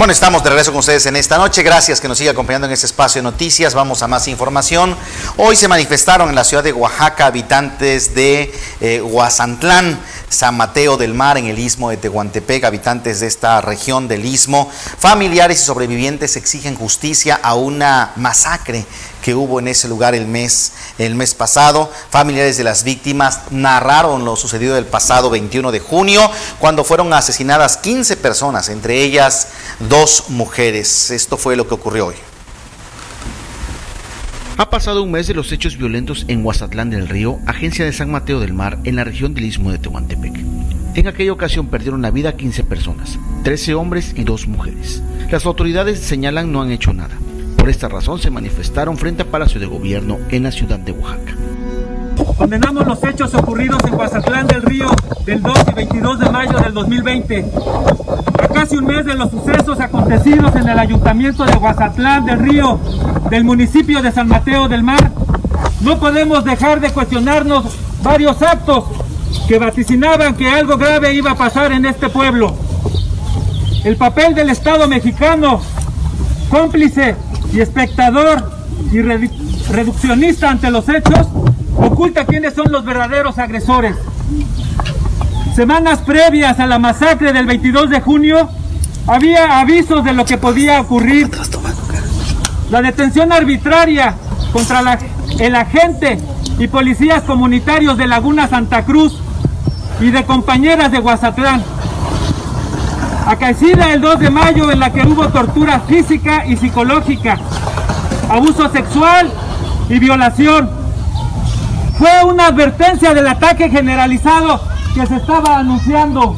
[0.00, 1.62] Bueno, estamos de regreso con ustedes en esta noche.
[1.62, 3.74] Gracias que nos siga acompañando en este espacio de noticias.
[3.74, 4.96] Vamos a más información.
[5.36, 11.12] Hoy se manifestaron en la ciudad de Oaxaca habitantes de eh, Huazantlán, San Mateo del
[11.12, 14.70] Mar, en el istmo de Tehuantepec, habitantes de esta región del istmo.
[14.98, 18.86] Familiares y sobrevivientes exigen justicia a una masacre
[19.22, 21.92] que hubo en ese lugar el mes, el mes pasado.
[22.10, 27.76] Familiares de las víctimas narraron lo sucedido el pasado 21 de junio, cuando fueron asesinadas
[27.76, 29.48] 15 personas, entre ellas
[29.80, 31.10] dos mujeres.
[31.10, 32.29] Esto fue lo que ocurrió hoy.
[34.60, 38.10] Ha pasado un mes de los hechos violentos en Huazatlán del Río, agencia de San
[38.10, 40.34] Mateo del Mar, en la región del Istmo de Tehuantepec.
[40.96, 45.02] En aquella ocasión perdieron la vida 15 personas, 13 hombres y 2 mujeres.
[45.30, 47.16] Las autoridades señalan no han hecho nada.
[47.56, 51.36] Por esta razón se manifestaron frente al Palacio de Gobierno en la ciudad de Oaxaca.
[52.36, 54.88] Condenamos los hechos ocurridos en Guazatlán del Río
[55.24, 57.52] del 2 y 22 de mayo del 2020.
[58.42, 62.80] A casi un mes de los sucesos acontecidos en el ayuntamiento de Guazatlán del Río
[63.30, 65.10] del municipio de San Mateo del Mar,
[65.82, 67.64] no podemos dejar de cuestionarnos
[68.02, 68.84] varios actos
[69.46, 72.54] que vaticinaban que algo grave iba a pasar en este pueblo.
[73.84, 75.60] El papel del Estado mexicano,
[76.50, 77.16] cómplice
[77.52, 78.50] y espectador
[78.92, 81.26] y reduccionista ante los hechos,
[82.00, 83.94] oculta quiénes son los verdaderos agresores.
[85.54, 88.48] Semanas previas a la masacre del 22 de junio,
[89.06, 91.30] había avisos de lo que podía ocurrir.
[92.70, 94.14] La detención arbitraria
[94.50, 94.98] contra
[95.40, 96.18] el agente
[96.58, 99.18] y policías comunitarios de Laguna Santa Cruz
[100.00, 101.62] y de compañeras de Guazatlán.
[103.26, 107.36] Acaecida el 2 de mayo en la que hubo tortura física y psicológica,
[108.30, 109.30] abuso sexual
[109.90, 110.79] y violación.
[112.00, 114.58] Fue una advertencia del ataque generalizado
[114.94, 116.34] que se estaba anunciando.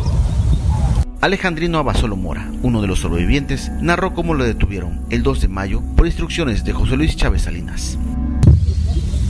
[1.20, 5.80] Alejandrino Abasolo Mora, uno de los sobrevivientes, narró cómo lo detuvieron el 2 de mayo
[5.96, 7.96] por instrucciones de José Luis Chávez Salinas.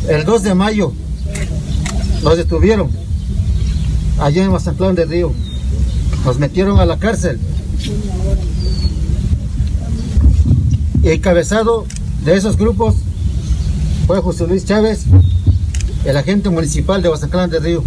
[0.08, 0.94] El 2 de mayo
[2.22, 2.90] nos detuvieron
[4.18, 5.34] allá en Mazatlán del Río.
[6.24, 7.38] Nos metieron a la cárcel.
[11.02, 11.84] Y encabezado
[12.24, 12.94] de esos grupos
[14.06, 15.04] fue José Luis Chávez,
[16.04, 17.84] el agente municipal de Mazatlán del Río.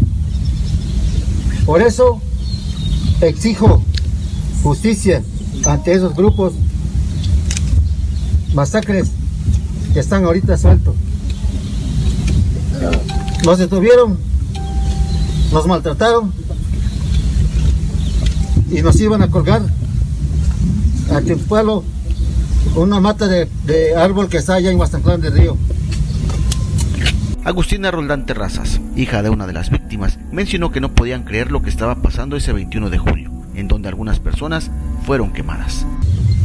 [1.66, 2.22] Por eso
[3.22, 3.82] exijo
[4.64, 5.24] justicia
[5.66, 6.54] ante esos grupos
[8.54, 9.10] masacres
[9.94, 10.96] que están ahorita sueltos.
[13.44, 14.18] Nos detuvieron,
[15.52, 16.34] nos maltrataron
[18.72, 19.62] y nos iban a colgar
[21.14, 21.84] aquí en pueblo
[22.76, 25.58] una mata de, árbol que está allá en Mazatlán del Río.
[27.46, 31.62] Agustina Roldán Terrazas, hija de una de las víctimas, mencionó que no podían creer lo
[31.62, 34.72] que estaba pasando ese 21 de julio, en donde algunas personas
[35.04, 35.86] fueron quemadas.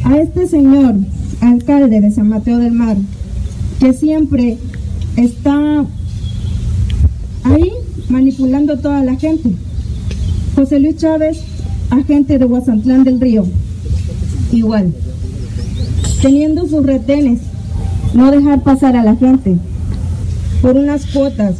[0.05, 0.97] A este señor,
[1.41, 2.99] alcalde de San Mateo del Mar,
[3.79, 4.59] que siempre
[5.17, 5.87] está
[7.45, 7.73] ahí
[8.11, 9.55] manipulando a toda la gente.
[10.55, 11.43] José Luis Chávez,
[11.89, 13.47] agente de Guasantlán del Río,
[14.53, 14.93] igual
[16.21, 17.41] teniendo sus retenes,
[18.13, 19.57] no dejar pasar a la gente
[20.61, 21.57] por unas cuotas,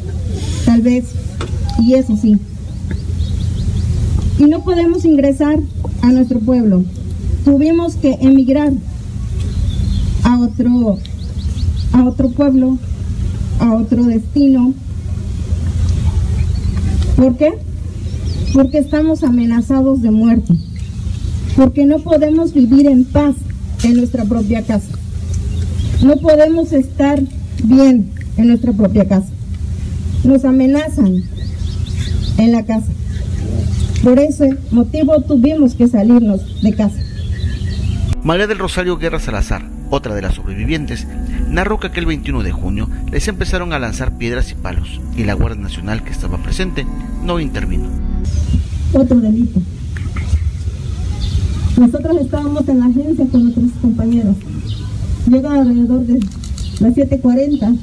[0.65, 1.07] tal vez,
[1.79, 2.39] y eso sí.
[4.39, 5.59] Y no podemos ingresar
[6.03, 6.85] a nuestro pueblo.
[7.45, 8.73] Tuvimos que emigrar
[10.23, 10.99] a otro,
[11.93, 12.79] a otro pueblo,
[13.59, 14.75] a otro destino.
[17.17, 17.53] ¿Por qué?
[18.55, 20.55] Porque estamos amenazados de muerte.
[21.57, 23.35] Porque no podemos vivir en paz
[23.83, 24.93] en nuestra propia casa.
[26.03, 27.23] No podemos estar
[27.63, 29.29] bien en nuestra propia casa.
[30.25, 31.23] Nos amenazan
[32.39, 32.93] en la casa.
[34.03, 36.99] Por ese motivo tuvimos que salirnos de casa.
[38.23, 41.07] María del Rosario Guerra Salazar, otra de las sobrevivientes,
[41.49, 45.35] narró que aquel 21 de junio les empezaron a lanzar piedras y palos y la
[45.35, 46.87] Guardia Nacional que estaba presente
[47.25, 47.89] no intervino.
[48.93, 49.61] Otro delito.
[51.79, 54.37] Nosotros estábamos en la agencia con nuestros compañeros.
[55.31, 56.21] Llega alrededor de
[56.81, 57.79] las 7.40.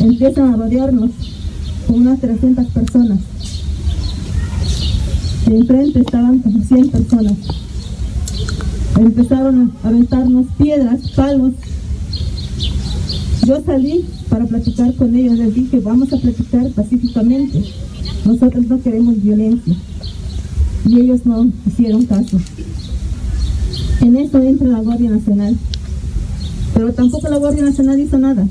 [0.00, 1.10] Empiezan a rodearnos
[1.86, 3.18] con unas 300 personas.
[5.46, 7.34] Y enfrente estaban como 100 personas.
[8.98, 11.52] Empezaron a aventarnos piedras, palos.
[13.46, 15.38] Yo salí para platicar con ellos.
[15.38, 17.62] Les dije, vamos a platicar pacíficamente.
[18.24, 19.76] Nosotros no queremos violencia
[20.86, 22.38] y ellos no hicieron caso.
[24.00, 25.56] En eso entra la Guardia Nacional,
[26.74, 28.46] pero tampoco la Guardia Nacional hizo nada.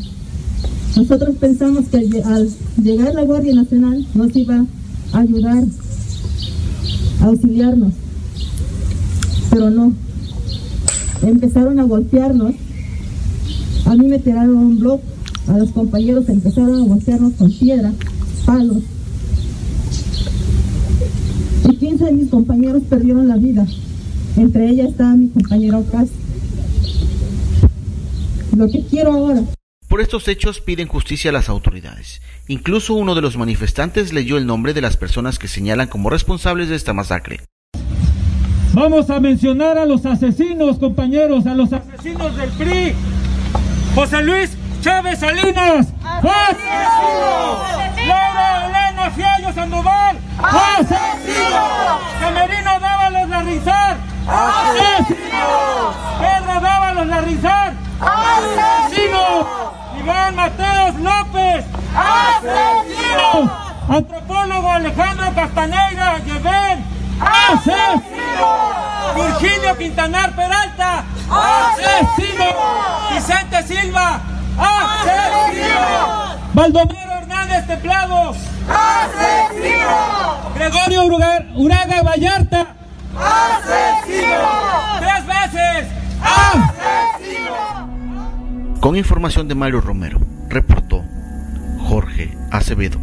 [0.95, 2.49] Nosotros pensamos que al
[2.81, 4.65] llegar la Guardia Nacional nos iba
[5.11, 5.63] a ayudar,
[7.19, 7.91] a auxiliarnos,
[9.49, 9.91] pero no.
[11.21, 12.53] Empezaron a golpearnos,
[13.85, 15.01] a mí me tiraron un blog,
[15.47, 17.91] a los compañeros empezaron a golpearnos con piedra,
[18.45, 18.83] palos,
[21.69, 23.67] y 15 de mis compañeros perdieron la vida.
[24.37, 26.07] Entre ellas está mi compañero Cas.
[28.55, 29.43] Lo que quiero ahora
[29.95, 32.21] por estos hechos piden justicia a las autoridades.
[32.49, 36.67] Incluso uno de los manifestantes leyó el nombre de las personas que señalan como responsables
[36.67, 37.39] de esta masacre.
[38.73, 42.93] Vamos a mencionar a los asesinos, compañeros, a los asesinos del PRI.
[43.95, 45.87] José Luis Chávez Salinas.
[46.03, 46.43] ¡Asesino!
[48.05, 50.17] Laura Elena Fiallo Sandoval.
[50.39, 51.99] ¡Asesino!
[52.19, 53.97] Camerino Dávalos Larrizar.
[54.27, 55.93] ¡Asesino!
[56.19, 57.73] Pedro Dávalos Larrizar.
[58.01, 59.74] ¡Asesino!
[60.05, 61.65] Iván Mateos López.
[61.97, 63.51] ¡Asesino!
[63.89, 66.85] Antropólogo Alejandro Castaneira Lleven.
[67.19, 68.49] ¡Asesino!
[69.15, 71.03] Virgilio Quintanar Peralta.
[71.27, 72.45] ¡Asesino!
[73.11, 74.19] Vicente Silva.
[74.59, 76.35] ¡Asesino!
[76.53, 78.35] Baldomero Hernández Templado.
[78.69, 80.53] ¡Asesino!
[80.53, 82.67] Gregorio Uraga, Uraga Vallarta.
[83.17, 84.49] ¡Asesino!
[84.99, 85.87] ¡Tres veces!
[86.21, 87.94] ¡Asesino!
[88.85, 91.03] Con información de Mario Romero, reportó
[91.89, 92.99] Jorge Acevedo.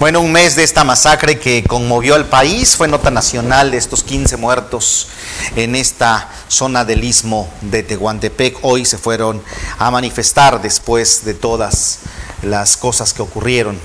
[0.00, 4.02] Bueno, un mes de esta masacre que conmovió al país, fue nota nacional de estos
[4.02, 5.06] 15 muertos
[5.54, 8.58] en esta zona del istmo de Tehuantepec.
[8.62, 9.40] Hoy se fueron
[9.78, 12.00] a manifestar después de todas
[12.42, 13.78] las cosas que ocurrieron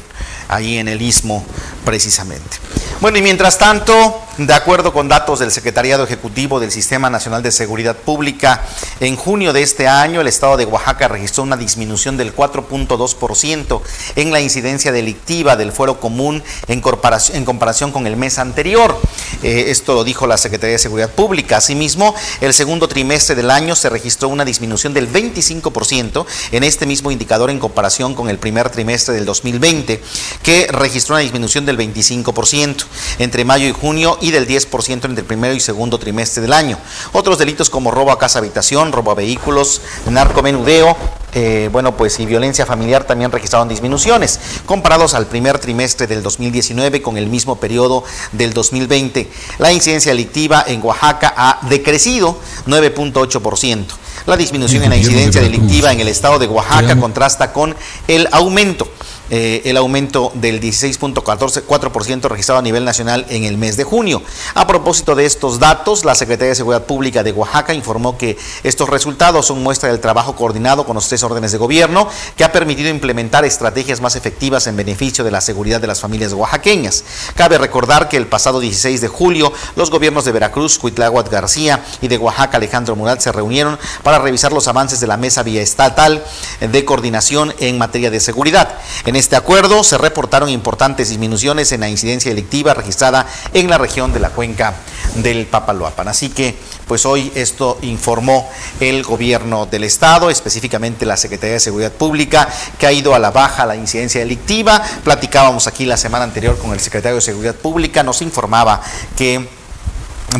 [0.47, 1.45] ahí en el istmo
[1.85, 2.57] precisamente.
[3.01, 7.51] Bueno, y mientras tanto, de acuerdo con datos del Secretariado Ejecutivo del Sistema Nacional de
[7.51, 8.63] Seguridad Pública,
[9.01, 13.81] en junio de este año el Estado de Oaxaca registró una disminución del 4.2%
[14.15, 18.97] en la incidencia delictiva del fuero común en comparación, con el mes anterior.
[19.43, 21.57] Eh, esto lo dijo la Secretaría de Seguridad Pública.
[21.57, 27.11] Asimismo, el segundo trimestre del año se registró una disminución del 25% en este mismo
[27.11, 30.01] indicador en comparación con el primer trimestre del 2020,
[30.41, 32.85] que registró una disminución del 25%
[33.19, 36.77] entre mayo y junio y del 10% entre el primero y segundo trimestre del año.
[37.11, 40.95] Otros delitos como robo a casa habitación, robo a vehículos, narcomenudeo,
[41.33, 47.01] eh, bueno, pues y violencia familiar también registraron disminuciones, comparados al primer trimestre del 2019
[47.01, 48.03] con el mismo periodo
[48.33, 49.29] del 2020.
[49.57, 53.85] La incidencia delictiva en Oaxaca ha decrecido 9.8%.
[54.25, 57.75] La disminución en la incidencia delictiva en el estado de Oaxaca contrasta con
[58.07, 58.87] el aumento
[59.31, 64.21] eh, el aumento del 16.4% registrado a nivel nacional en el mes de junio.
[64.55, 68.89] A propósito de estos datos, la Secretaría de Seguridad Pública de Oaxaca informó que estos
[68.89, 72.89] resultados son muestra del trabajo coordinado con los tres órdenes de gobierno que ha permitido
[72.89, 77.05] implementar estrategias más efectivas en beneficio de la seguridad de las familias oaxaqueñas.
[77.35, 82.09] Cabe recordar que el pasado 16 de julio los gobiernos de Veracruz, Cuitláhuac García y
[82.09, 86.21] de Oaxaca, Alejandro Murat, se reunieron para revisar los avances de la mesa vía estatal
[86.59, 88.77] de coordinación en materia de seguridad.
[89.05, 94.11] En este acuerdo se reportaron importantes disminuciones en la incidencia delictiva registrada en la región
[94.13, 94.73] de la cuenca
[95.13, 96.07] del Papaloapan.
[96.07, 96.57] Así que,
[96.87, 98.49] pues hoy esto informó
[98.79, 102.49] el gobierno del estado, específicamente la Secretaría de Seguridad Pública,
[102.79, 104.81] que ha ido a la baja la incidencia delictiva.
[105.03, 108.81] Platicábamos aquí la semana anterior con el secretario de Seguridad Pública, nos informaba
[109.15, 109.60] que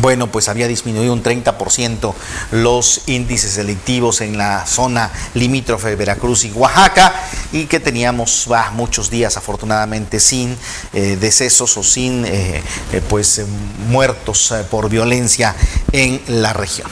[0.00, 2.14] bueno, pues había disminuido un 30%
[2.52, 7.14] los índices delictivos en la zona limítrofe de Veracruz y Oaxaca
[7.52, 10.56] y que teníamos muchos días afortunadamente sin
[10.94, 12.62] eh, decesos o sin eh,
[12.92, 13.42] eh, pues
[13.88, 15.54] muertos por violencia
[15.92, 16.88] en la región.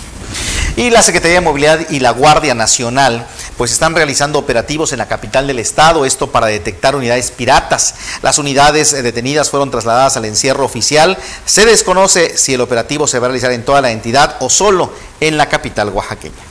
[0.77, 3.27] Y la Secretaría de Movilidad y la Guardia Nacional
[3.61, 7.95] pues están realizando operativos en la capital del estado, esto para detectar unidades piratas.
[8.23, 11.19] Las unidades eh, detenidas fueron trasladadas al encierro oficial.
[11.45, 14.91] Se desconoce si el operativo se va a realizar en toda la entidad o solo
[15.21, 16.43] en la capital oaxaqueña.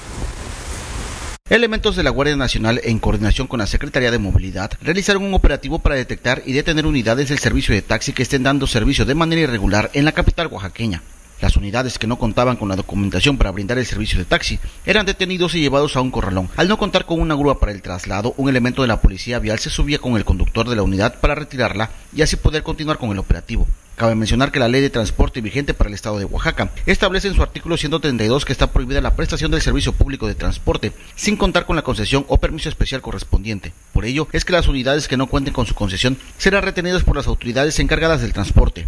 [1.50, 5.80] Elementos de la Guardia Nacional, en coordinación con la Secretaría de Movilidad, realizaron un operativo
[5.80, 9.42] para detectar y detener unidades del servicio de taxi que estén dando servicio de manera
[9.42, 11.02] irregular en la capital oaxaqueña.
[11.42, 15.06] Las unidades que no contaban con la documentación para brindar el servicio de taxi eran
[15.06, 16.50] detenidos y llevados a un corralón.
[16.58, 19.58] Al no contar con una grúa para el traslado, un elemento de la policía vial
[19.60, 23.12] se subía con el conductor de la unidad para retirarla y así poder continuar con
[23.12, 23.68] el operativo.
[23.96, 27.36] Cabe mencionar que la ley de transporte vigente para el estado de Oaxaca establece en
[27.36, 31.66] su artículo 132 que está prohibida la prestación del servicio público de transporte sin contar
[31.66, 33.74] con la concesión o permiso especial correspondiente.
[33.94, 37.18] Por ello, es que las unidades que no cuenten con su concesión serán retenidas por
[37.18, 38.88] las autoridades encargadas del transporte.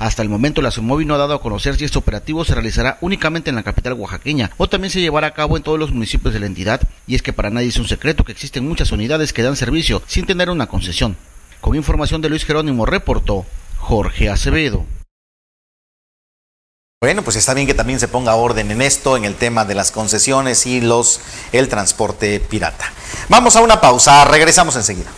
[0.00, 2.96] Hasta el momento la Sumovi no ha dado a conocer si este operativo se realizará
[3.02, 6.32] únicamente en la capital oaxaqueña o también se llevará a cabo en todos los municipios
[6.32, 9.34] de la entidad y es que para nadie es un secreto que existen muchas unidades
[9.34, 11.18] que dan servicio sin tener una concesión.
[11.60, 13.44] Con información de Luis Jerónimo reportó
[13.76, 14.86] Jorge Acevedo.
[17.02, 19.74] Bueno, pues está bien que también se ponga orden en esto, en el tema de
[19.74, 21.20] las concesiones y los
[21.52, 22.90] el transporte pirata.
[23.28, 25.10] Vamos a una pausa, regresamos enseguida.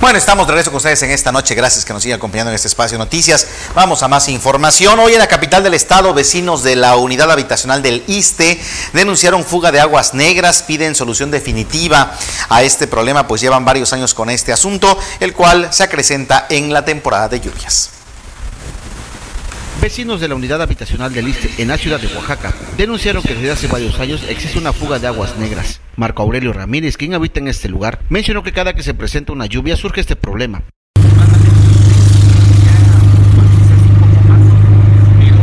[0.00, 1.56] Bueno, estamos de regreso con ustedes en esta noche.
[1.56, 3.48] Gracias que nos sigan acompañando en este espacio de noticias.
[3.74, 4.96] Vamos a más información.
[5.00, 8.60] Hoy en la capital del estado, vecinos de la unidad habitacional del ISTE
[8.92, 12.16] denunciaron fuga de aguas negras, piden solución definitiva
[12.48, 16.72] a este problema, pues llevan varios años con este asunto, el cual se acrecenta en
[16.72, 17.97] la temporada de lluvias.
[19.80, 23.52] Vecinos de la unidad habitacional del ISTE en la ciudad de Oaxaca denunciaron que desde
[23.52, 25.80] hace varios años existe una fuga de aguas negras.
[25.94, 29.46] Marco Aurelio Ramírez, quien habita en este lugar, mencionó que cada que se presenta una
[29.46, 30.64] lluvia surge este problema.
[30.94, 31.06] Pero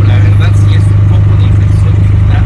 [0.05, 1.95] la verdad sí es un poco de infección
[2.27, 2.45] para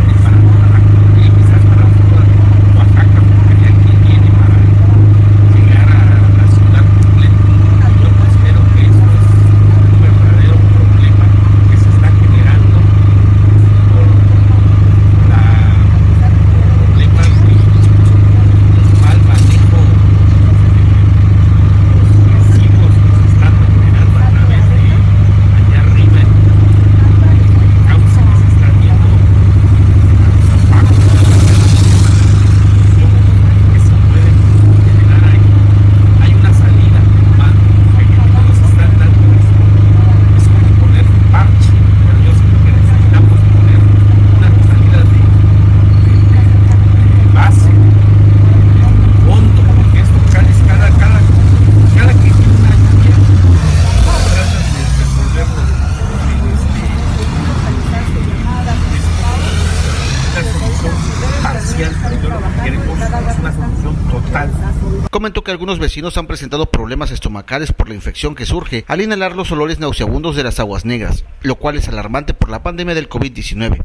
[65.19, 69.35] comentó que algunos vecinos han presentado problemas estomacales por la infección que surge al inhalar
[69.35, 73.09] los olores nauseabundos de las aguas negras, lo cual es alarmante por la pandemia del
[73.09, 73.83] COVID-19.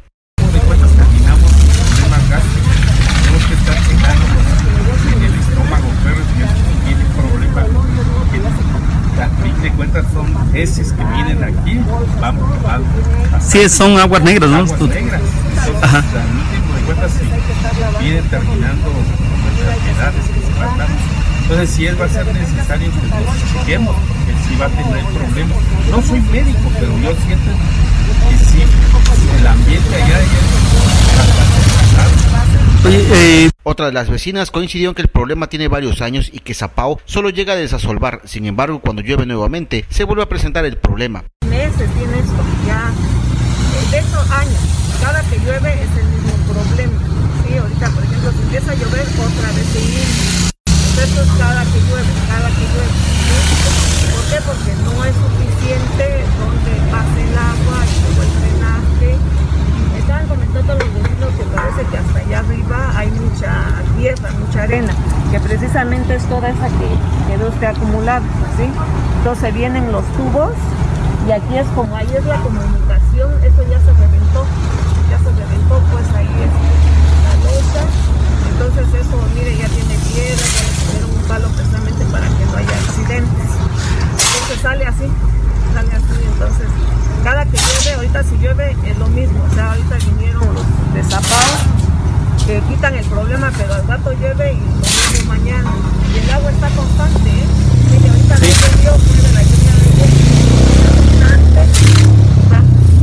[9.61, 11.80] de cuentas son heces que vienen aquí,
[12.20, 12.85] van, van
[13.41, 14.59] Sí, son aguas negras, ¿no?
[14.59, 15.20] Aguas negras.
[15.49, 15.99] Entonces, Ajá.
[15.99, 18.91] al último de cuentas, si vienen terminando
[19.51, 21.14] enfermedades que se van dando.
[21.45, 25.05] Entonces, si él va a ser necesario que lo chequemos, porque si va a tener
[25.05, 25.59] problemas.
[25.90, 27.51] No soy médico, pero yo siento
[28.30, 28.62] que sí,
[29.38, 30.18] el ambiente allá
[31.20, 36.38] bastante eh, Otra de las vecinas coincidió en que el problema tiene varios años y
[36.38, 38.22] que Zapao solo llega a desasolvar.
[38.24, 41.24] Sin embargo, cuando llueve nuevamente, se vuelve a presentar el problema.
[41.47, 44.61] Meses tiene esto, ya eh, de estos años.
[44.99, 46.99] Cada que llueve es el mismo problema.
[47.47, 49.64] Sí, ahorita, por ejemplo, si empieza a llover, otra vez.
[51.05, 52.95] Esto es cada que llueve, cada que llueve.
[54.11, 54.39] ¿Por qué?
[54.41, 59.11] Porque no es suficiente donde pase el agua y luego el drenaje.
[59.99, 63.53] Estaban comentando los vecinos que parece que hasta allá arriba hay mucha
[63.99, 64.95] tierra, mucha arena,
[65.31, 66.89] que precisamente es toda esa que
[67.29, 68.25] quedó usted acumulada,
[68.57, 68.65] ¿sí?
[69.19, 70.53] Entonces vienen los tubos
[71.29, 74.47] y aquí es como, ahí es la comunicación, eso ya se reventó,
[75.11, 76.53] ya se reventó, pues ahí es
[77.29, 77.85] la losa,
[78.53, 80.45] entonces eso, mire, ya tiene piedra,
[81.29, 85.09] palo precisamente para que no haya accidentes, entonces sale así,
[85.75, 86.68] sale así, entonces
[87.25, 91.61] cada que llueve, ahorita si llueve es lo mismo, o sea, ahorita vinieron los desapados
[92.47, 95.70] que quitan el problema, pero al rato llueve y lo mismo mañana.
[96.14, 97.47] Y el agua está constante, ¿eh?
[98.05, 98.43] Y ahorita sí.
[98.43, 99.85] no llovió, fue de la lluvia de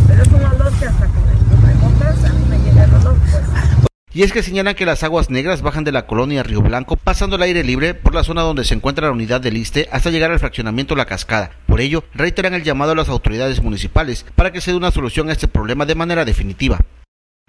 [0.07, 3.15] pero es un olor que hasta que me remojas a mí me llega el olor,
[3.31, 3.90] pues.
[4.13, 7.37] Y es que señalan que las aguas negras bajan de la colonia Río Blanco, pasando
[7.37, 10.31] al aire libre por la zona donde se encuentra la unidad del ISTE hasta llegar
[10.31, 11.51] al fraccionamiento La Cascada.
[11.65, 15.29] Por ello, reiteran el llamado a las autoridades municipales para que se dé una solución
[15.29, 16.79] a este problema de manera definitiva.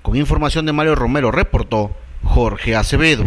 [0.03, 3.25] Con información de Mario Romero, reportó Jorge Acevedo.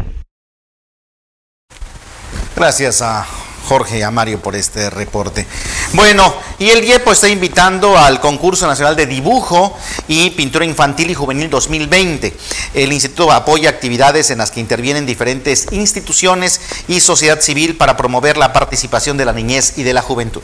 [2.55, 3.27] Gracias a
[3.65, 5.45] Jorge y a Mario por este reporte.
[5.93, 11.15] Bueno, y el DIEPO está invitando al concurso nacional de dibujo y pintura infantil y
[11.15, 12.33] juvenil 2020.
[12.73, 18.37] El instituto apoya actividades en las que intervienen diferentes instituciones y sociedad civil para promover
[18.37, 20.43] la participación de la niñez y de la juventud.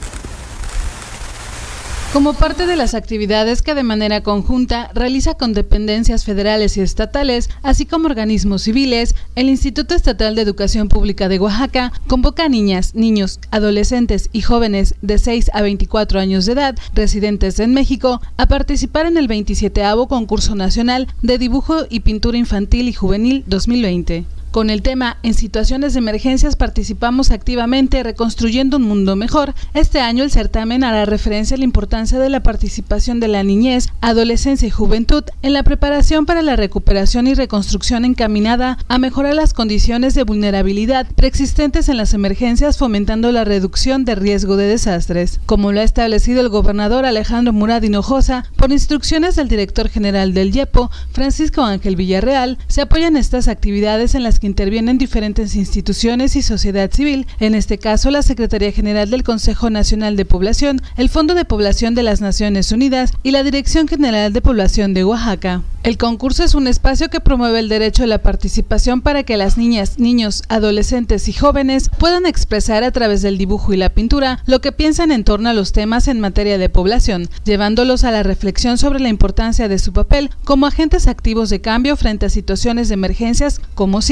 [2.13, 7.49] Como parte de las actividades que de manera conjunta realiza con dependencias federales y estatales,
[7.63, 12.95] así como organismos civiles, el Instituto Estatal de Educación Pública de Oaxaca convoca a niñas,
[12.95, 18.45] niños, adolescentes y jóvenes de 6 a 24 años de edad residentes en México a
[18.45, 24.25] participar en el 27 concurso nacional de dibujo y pintura infantil y juvenil 2020.
[24.51, 29.53] Con el tema En situaciones de emergencias participamos activamente reconstruyendo un mundo mejor.
[29.73, 33.87] Este año el certamen hará referencia a la importancia de la participación de la niñez,
[34.01, 39.53] adolescencia y juventud en la preparación para la recuperación y reconstrucción encaminada a mejorar las
[39.53, 45.39] condiciones de vulnerabilidad preexistentes en las emergencias fomentando la reducción de riesgo de desastres.
[45.45, 50.53] Como lo ha establecido el gobernador Alejandro Murad Hinojosa, por instrucciones del director general del
[50.53, 56.41] IEPO, Francisco Ángel Villarreal, se apoyan estas actividades en las que intervienen diferentes instituciones y
[56.41, 61.35] sociedad civil, en este caso la Secretaría General del Consejo Nacional de Población, el Fondo
[61.35, 65.61] de Población de las Naciones Unidas y la Dirección General de Población de Oaxaca.
[65.83, 69.57] El concurso es un espacio que promueve el derecho a la participación para que las
[69.57, 74.61] niñas, niños, adolescentes y jóvenes puedan expresar a través del dibujo y la pintura lo
[74.61, 78.77] que piensan en torno a los temas en materia de población, llevándolos a la reflexión
[78.77, 82.93] sobre la importancia de su papel como agentes activos de cambio frente a situaciones de
[82.93, 84.03] emergencias como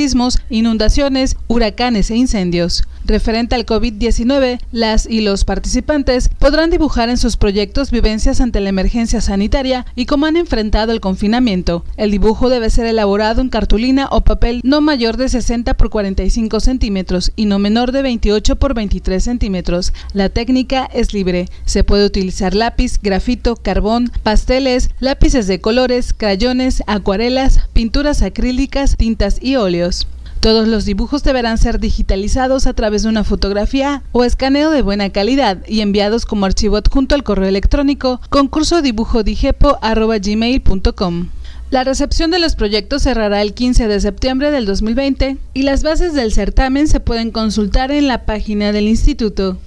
[0.49, 2.83] inundaciones, huracanes e incendios.
[3.05, 8.69] Referente al COVID-19, las y los participantes podrán dibujar en sus proyectos vivencias ante la
[8.69, 11.83] emergencia sanitaria y cómo han enfrentado el confinamiento.
[11.97, 16.59] El dibujo debe ser elaborado en cartulina o papel no mayor de 60 por 45
[16.59, 19.93] centímetros y no menor de 28 por 23 centímetros.
[20.13, 21.47] La técnica es libre.
[21.65, 29.41] Se puede utilizar lápiz, grafito, carbón, pasteles, lápices de colores, crayones, acuarelas, pinturas acrílicas, tintas
[29.41, 30.07] y óleos.
[30.39, 35.09] Todos los dibujos deberán ser digitalizados a través de una fotografía o escaneo de buena
[35.09, 41.27] calidad y enviados como archivo adjunto al correo electrónico concursodibujo.gmail.com.
[41.71, 46.13] La recepción de los proyectos cerrará el 15 de septiembre del 2020 y las bases
[46.13, 49.57] del certamen se pueden consultar en la página del instituto.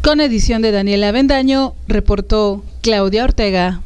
[0.00, 3.82] Con edición de Daniela Bendaño, reportó Claudia Ortega.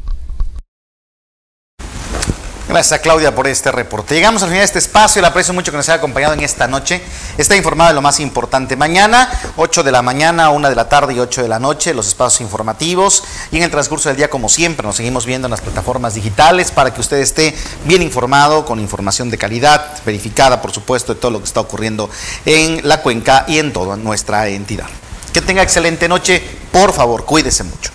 [2.70, 4.14] Gracias a Claudia por este reporte.
[4.14, 5.20] Llegamos al final de este espacio.
[5.20, 7.02] Le aprecio mucho que nos haya acompañado en esta noche.
[7.36, 8.76] Está informado de lo más importante.
[8.76, 12.06] Mañana, 8 de la mañana, 1 de la tarde y 8 de la noche, los
[12.06, 13.24] espacios informativos.
[13.50, 16.70] Y en el transcurso del día, como siempre, nos seguimos viendo en las plataformas digitales
[16.70, 17.56] para que usted esté
[17.86, 22.08] bien informado, con información de calidad, verificada, por supuesto, de todo lo que está ocurriendo
[22.44, 24.86] en la cuenca y en toda nuestra entidad.
[25.32, 26.40] Que tenga excelente noche.
[26.70, 27.90] Por favor, cuídese mucho.